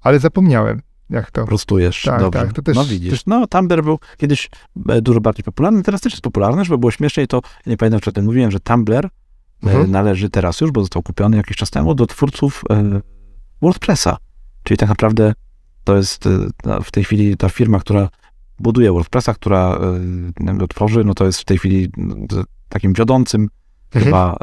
[0.00, 1.44] ale zapomniałem, jak to.
[1.44, 2.40] Prostujesz, Tak, dobrze.
[2.40, 4.50] tak, to też- no widzisz, też- no Tumblr był kiedyś
[4.88, 8.10] e, dużo bardziej popularny, teraz też jest popularny, żeby było śmieszniej, to nie pamiętam, czy
[8.10, 9.10] o tym mówiłem, że Tumblr e,
[9.62, 9.90] Mhm.
[9.90, 12.62] należy teraz już, bo został kupiony jakiś czas temu do twórców
[13.62, 14.16] WordPressa,
[14.62, 15.32] czyli tak naprawdę
[15.84, 16.28] to jest
[16.64, 18.08] no, w tej chwili ta firma, która
[18.58, 19.78] buduje WordPressa, która
[20.40, 21.90] go tworzy, no to jest w tej chwili
[22.28, 23.48] to takim wiodącym
[23.94, 24.04] Mhm.
[24.04, 24.36] chyba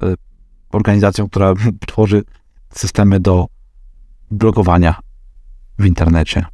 [0.71, 1.53] organizacją, która
[1.87, 2.23] tworzy
[2.73, 3.47] systemy do
[4.31, 4.99] blogowania
[5.79, 6.45] w internecie.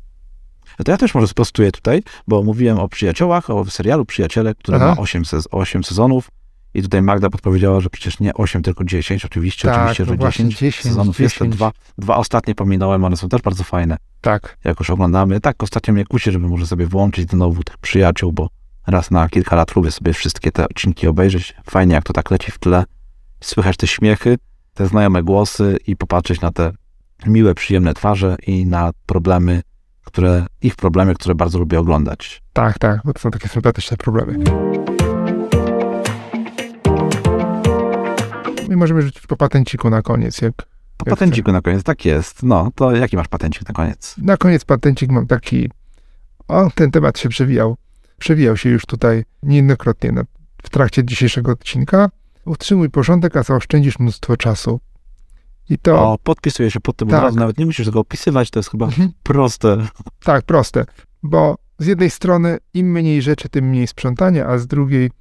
[0.79, 4.77] No to ja też może sprostuję tutaj, bo mówiłem o przyjaciołach, o serialu Przyjaciele, który
[4.77, 4.85] Aha.
[4.85, 6.29] ma 8, sez 8 sezonów
[6.77, 9.25] i tutaj Magda podpowiedziała, że przecież nie 8, tylko 10.
[9.25, 11.35] Oczywiście, Tak, oczywiście, no że właśnie 10, 10, sezonów jest.
[11.35, 11.55] Te 10.
[11.55, 13.97] dwa, dwa ostatnie pominąłem, one są też bardzo fajne.
[14.21, 15.41] Tak, Jak już oglądamy.
[15.41, 18.49] Tak, ostatnio mnie kusi, żeby może sobie włączyć znowu tych przyjaciół, bo
[18.87, 21.55] raz na kilka lat lubię sobie wszystkie te odcinki obejrzeć.
[21.69, 22.83] Fajnie, jak to tak leci w tle.
[23.41, 24.37] Słychać te śmiechy,
[24.73, 26.71] te znajome głosy i popatrzeć na te
[27.25, 29.61] miłe, przyjemne twarze i na problemy,
[30.03, 32.43] które, ich problemy, które bardzo lubię oglądać.
[32.53, 34.37] tak, tak, bo to są takie sympatyczne problemy.
[38.69, 40.41] I możemy rzucić po patenciku na koniec.
[40.41, 40.53] Jak
[40.97, 42.43] Po Jak patenciku na koniec, tak jest.
[42.43, 44.15] No, to jaki masz patencik na koniec?
[44.17, 45.69] na koniec patencik mam taki.
[46.47, 47.77] O, ten temat się przewijał.
[48.17, 50.23] Przewijał się już tutaj niejednokrotnie na,
[50.63, 52.09] w trakcie dzisiejszego odcinka.
[52.45, 54.79] Utrzymuj porządek, a zaoszczędzisz mnóstwo czasu.
[55.69, 57.17] I to O, podpisuję się pod tym Tak.
[57.19, 59.11] od razu, nawet nie musisz tego opisywać, to jest chyba Mhm.
[59.23, 59.77] proste.
[60.23, 60.85] tak proste,
[61.23, 65.11] bo z jednej strony im mniej rzeczy, tym mniej sprzątania, a z drugiej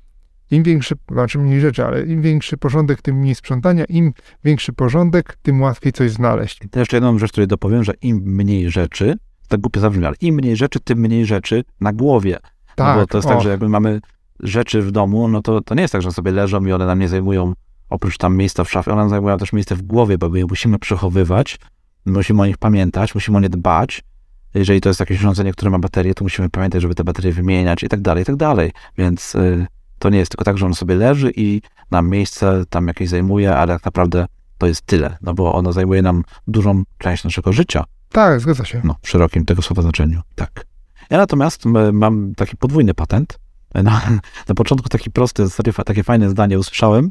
[0.50, 4.12] im większy, znaczy mniej rzeczy, ale im większy porządek, tym mniej sprzątania, im
[4.44, 6.64] większy porządek, tym łatwiej coś znaleźć.
[6.64, 9.14] I to jeszcze jedną rzecz, której dopowiem, że im mniej rzeczy,
[9.48, 12.38] tak głupio zabrzmi, ale im mniej rzeczy, tym mniej rzeczy na głowie.
[12.74, 14.00] Tak, no bo to jest o, tak, że jakby mamy
[14.40, 16.98] rzeczy w domu, no to, to nie jest tak, że sobie leżą i one nam
[16.98, 17.52] nie zajmują,
[17.90, 20.44] oprócz tam miejsca w szafie, one nam zajmują też miejsce w głowie, bo my je
[20.46, 21.58] musimy przechowywać,
[22.06, 24.02] musimy o nich pamiętać, musimy o nie dbać.
[24.54, 27.82] Jeżeli to jest jakieś urządzenie, które ma baterię, to musimy pamiętać, żeby te baterie wymieniać
[27.82, 28.72] i tak dalej, i tak dalej.
[28.98, 29.66] Więc y,
[29.98, 33.56] to nie jest tylko tak, że on sobie leży i nam miejsce tam jakieś zajmuje,
[33.56, 34.26] ale tak naprawdę
[34.58, 37.84] to jest tyle, no bo ono zajmuje nam dużą część naszego życia.
[38.08, 38.80] Tak, zgadza się.
[38.84, 40.66] No, w szerokim tego słowa znaczeniu, tak.
[41.10, 43.38] Ja natomiast mam taki podwójny patent.
[43.74, 44.02] Na,
[44.48, 45.44] na początku taki prosty,
[45.86, 47.10] takie, fajne zdanie usłyszałem,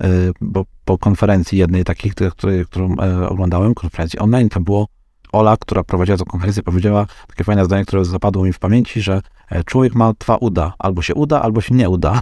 [0.00, 0.08] e,
[0.40, 4.88] bo po konferencji jednej takiej, której, którą e, oglądałem, konferencji online, to było
[5.32, 9.14] Ola, która prowadziła tę konferencję, powiedziała takie fajne zdanie, które zapadło mi w pamięci, że
[9.14, 9.20] e,
[9.66, 10.74] człowiek ma dwa uda.
[10.78, 12.20] Albo się uda, albo się nie uda.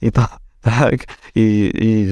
[0.00, 0.26] I to,
[0.60, 1.04] tak,
[1.34, 2.06] i, i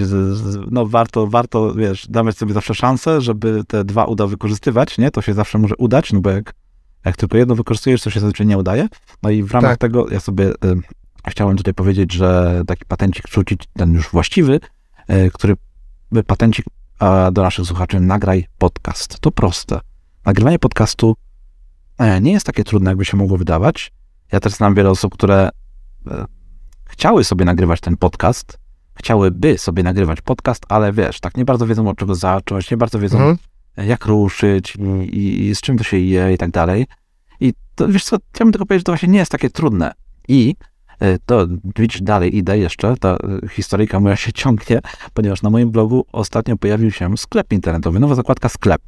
[0.70, 5.10] no warto, warto, wiesz, dawać sobie zawsze szansę, żeby te dwa uda wykorzystywać, nie?
[5.10, 6.54] To się zawsze może udać, no bo jak,
[7.04, 8.88] jak tylko jedno wykorzystujesz, to się zazwyczaj nie udaje.
[9.22, 9.78] No i w ramach Tak.
[9.78, 10.54] tego ja sobie y,
[11.28, 14.60] chciałem tutaj powiedzieć, że taki patencik rzucić, ten już właściwy,
[15.10, 15.56] y, który
[16.26, 16.66] patencik
[17.32, 19.20] do naszych słuchaczy, nagraj podcast.
[19.20, 19.80] To proste.
[20.24, 21.16] Nagrywanie podcastu
[21.98, 23.92] e, nie jest takie trudne, jakby się mogło wydawać.
[24.33, 25.49] Ja też znam wiele osób, które
[26.07, 26.24] e,
[26.89, 28.59] chciały sobie nagrywać ten podcast,
[28.95, 32.99] chciałyby sobie nagrywać podcast, ale wiesz, tak nie bardzo wiedzą od czego zacząć, nie bardzo
[32.99, 33.37] wiedzą Mhm.
[33.76, 36.87] jak ruszyć i, i, i z czym to się je i tak dalej.
[37.41, 39.93] I to wiesz co, chciałbym tylko powiedzieć, że to właśnie nie jest takie trudne.
[40.28, 40.55] I
[41.01, 43.09] e, to widzisz, dalej idę jeszcze, ta
[43.45, 44.81] e, historyjka moja się ciągnie,
[45.14, 48.83] ponieważ na moim blogu ostatnio pojawił się sklep internetowy, nowa zakładka sklep.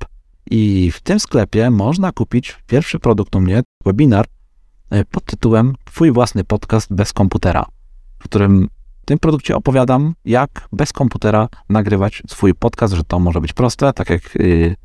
[0.50, 4.28] I w tym sklepie można kupić pierwszy produkt u mnie, webinar e,
[5.10, 7.66] pod tytułem Twój własny podcast bez komputera,
[8.18, 8.68] w którym
[9.02, 13.92] w tym produkcie opowiadam, jak bez komputera nagrywać swój podcast, że to może być proste,
[13.92, 14.76] tak jak y,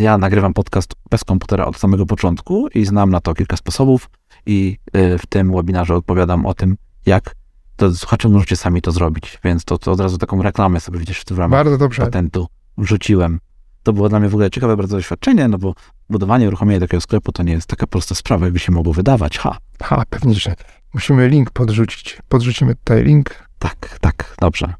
[0.00, 4.10] ja nagrywam podcast bez komputera od samego początku i znam na to kilka sposobów
[4.46, 7.34] i y, w tym webinarze odpowiadam o tym, jak
[7.76, 11.24] to słuchacze możecie sami to zrobić, więc to, to od razu taką reklamę sobie widzisz
[11.30, 12.02] w ramach Bardzo dobrze.
[12.02, 12.46] patentu
[12.78, 13.40] wrzuciłem.
[13.82, 15.74] To było dla mnie w ogóle ciekawe bardzo doświadczenie, no bo
[16.10, 19.38] budowanie, uruchomienie takiego sklepu to nie jest taka prosta sprawa, jakby się mogło wydawać.
[19.38, 20.54] Ha, Ha, pewnie, że
[20.94, 22.18] musimy link podrzucić.
[22.28, 23.48] Podrzucimy tutaj link.
[23.58, 24.74] tak, tak, dobrze.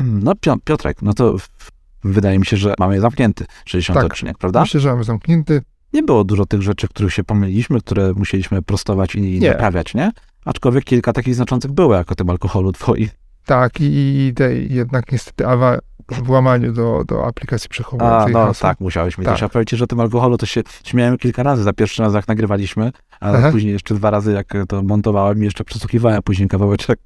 [0.00, 1.36] No Pio- Piotrek, no to
[2.04, 4.06] wydaje mi się, że mamy zamknięty 60 Tak.
[4.12, 4.60] odcinek, prawda?
[4.60, 5.62] Myślę, że mamy zamknięty.
[5.92, 9.50] Nie było dużo tych rzeczy, których się pomyliliśmy, które musieliśmy prostować i Nie.
[9.50, 10.12] naprawiać, nie?
[10.44, 13.08] Aczkolwiek kilka takich znaczących było, jak o tym alkoholu twoim.
[13.46, 15.78] Tak, i, tej, jednak niestety awa
[16.08, 18.68] w łamaniu do, do aplikacji A, przechowującej no hasła.
[18.68, 19.34] tak, musiałeś mi Tak.
[19.34, 19.42] też.
[19.42, 21.62] A powiem ci, że o tym alkoholu to się śmiałem kilka razy.
[21.62, 23.50] Za pierwszy raz, jak nagrywaliśmy, a Aha.
[23.52, 26.98] później jeszcze dwa razy, jak to montowałem i jeszcze przesłuchiwałem później kawałeczek,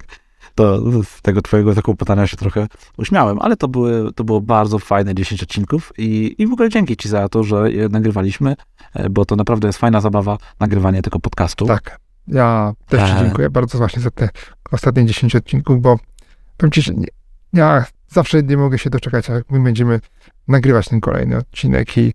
[0.54, 2.66] to z tego twojego zakłopotania się trochę
[2.98, 3.38] uśmiałem.
[3.40, 7.08] Ale to, były, to było bardzo fajne 10 odcinków i, i w ogóle dzięki ci
[7.08, 8.54] za to, że je nagrywaliśmy,
[8.94, 11.66] e, bo to naprawdę jest fajna zabawa, nagrywanie tego podcastu.
[11.66, 11.98] Tak.
[12.28, 13.20] Ja też Ci E.
[13.20, 14.28] dziękuję bardzo właśnie za te
[14.72, 15.98] ostatnie 10 odcinków, bo
[16.56, 17.06] powiem Ci, że nie,
[17.52, 20.00] ja zawsze nie mogę się doczekać, jak my będziemy
[20.48, 22.12] nagrywać ten kolejny odcinek i,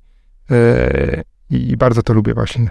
[0.51, 2.69] e, i bardzo to lubię właśnie.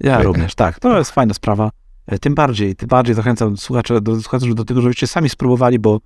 [0.00, 0.24] Ja Fajne.
[0.24, 0.80] również, tak.
[0.80, 1.70] To jest fajna sprawa.
[2.06, 6.00] E, Tym bardziej, tym bardziej zachęcam słuchaczy do, słuchaczy do tego, żebyście sami spróbowali, bo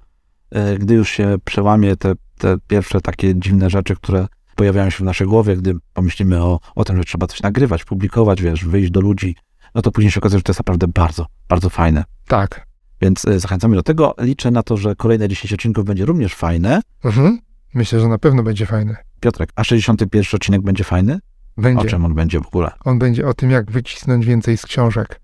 [0.51, 4.27] e, gdy już się przełamie te, te pierwsze takie dziwne rzeczy, które
[4.57, 8.43] pojawiają się w naszej głowie, gdy pomyślimy o, o tym, że trzeba coś nagrywać, publikować,
[8.43, 9.37] wiesz, wyjść do ludzi,
[9.75, 12.05] no to później się okazuje, że to jest naprawdę bardzo, bardzo fajne.
[12.29, 12.67] Tak.
[13.01, 14.15] Więc e, zachęcamy do tego.
[14.19, 16.81] Liczę na to, że kolejne 10 odcinków będzie również fajne.
[17.05, 17.39] Mhm.
[17.75, 18.97] Myślę, że na pewno będzie fajny.
[19.21, 21.19] Piotrek, a 61 odcinek będzie fajny?
[21.57, 21.89] O Będzie.
[21.89, 22.71] czym on będzie w ogóle?
[22.85, 25.21] On będzie o tym, jak wycisnąć więcej z książek.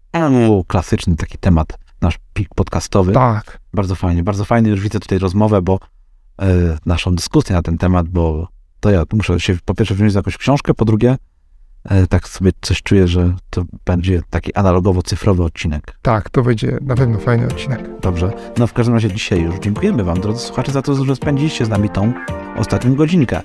[0.48, 3.12] U, klasyczny taki temat, nasz pik podcastowy.
[3.12, 3.58] Tak.
[3.74, 4.70] Bardzo fajnie, bardzo fajnie.
[4.70, 5.78] Już widzę tutaj rozmowę, bo
[6.42, 8.48] e, naszą dyskusję na ten temat, bo
[8.80, 11.16] to ja muszę się po pierwsze wziąć za jakąś książkę, po drugie
[12.08, 15.98] tak sobie coś czuję, że to będzie taki analogowo-cyfrowy odcinek.
[16.02, 18.00] Tak, to będzie na pewno fajny odcinek.
[18.00, 18.32] Dobrze.
[18.58, 21.68] No w każdym razie dzisiaj już dziękujemy Wam, drodzy słuchacze, za to, że spędziliście z
[21.68, 22.12] nami tą
[22.56, 23.40] ostatnią godzinkę.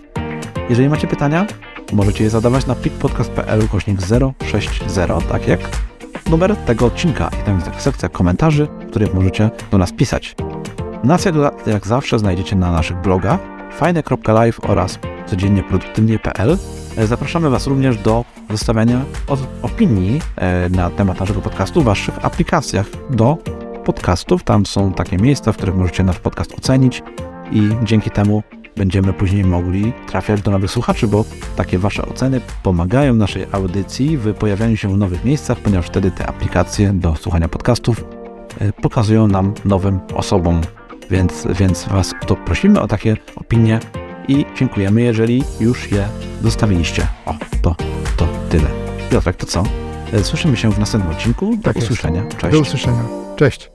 [0.70, 1.46] Jeżeli macie pytania,
[1.94, 4.00] możecie je zadawać na pikpodcast.pl kośnik
[4.46, 5.60] 060, tak jak
[6.30, 7.30] numer tego odcinka.
[7.42, 10.36] I tam jest taka sekcja komentarzy, w których możecie do nas pisać.
[11.04, 11.36] Nas jak,
[11.68, 16.58] jak zawsze znajdziecie na naszych blogach fajne.live oraz codziennie produktywnie.pl.
[16.98, 19.06] E, Zapraszamy Was również do zostawiania
[19.62, 23.38] opinii e, na temat naszego podcastu w Waszych aplikacjach do
[23.86, 24.44] podcastów.
[24.44, 27.04] Tam są takie miejsca, w których możecie nasz podcast ocenić
[27.52, 28.44] i dzięki temu
[28.76, 31.26] będziemy później mogli trafiać do nowych słuchaczy, bo
[31.56, 36.28] takie Wasze oceny pomagają naszej audycji w pojawianiu się w nowych miejscach, ponieważ wtedy te
[36.28, 38.04] aplikacje do słuchania podcastów
[38.60, 40.62] e, pokazują nam nowym osobom.
[41.12, 43.80] Więc, więc Was to prosimy o takie opinie
[44.28, 46.08] i dziękujemy, jeżeli już je
[46.44, 47.08] zostawiliście.
[47.26, 47.76] O, to,
[48.18, 48.68] to tyle.
[49.10, 49.64] Piotrek, to co?
[50.14, 51.56] E, Słyszymy się w następnym odcinku.
[51.58, 51.88] Do Tak jest.
[51.92, 52.24] usłyszenia.
[52.38, 52.54] Cześć.
[52.54, 53.04] Do usłyszenia.
[53.36, 53.72] Cześć.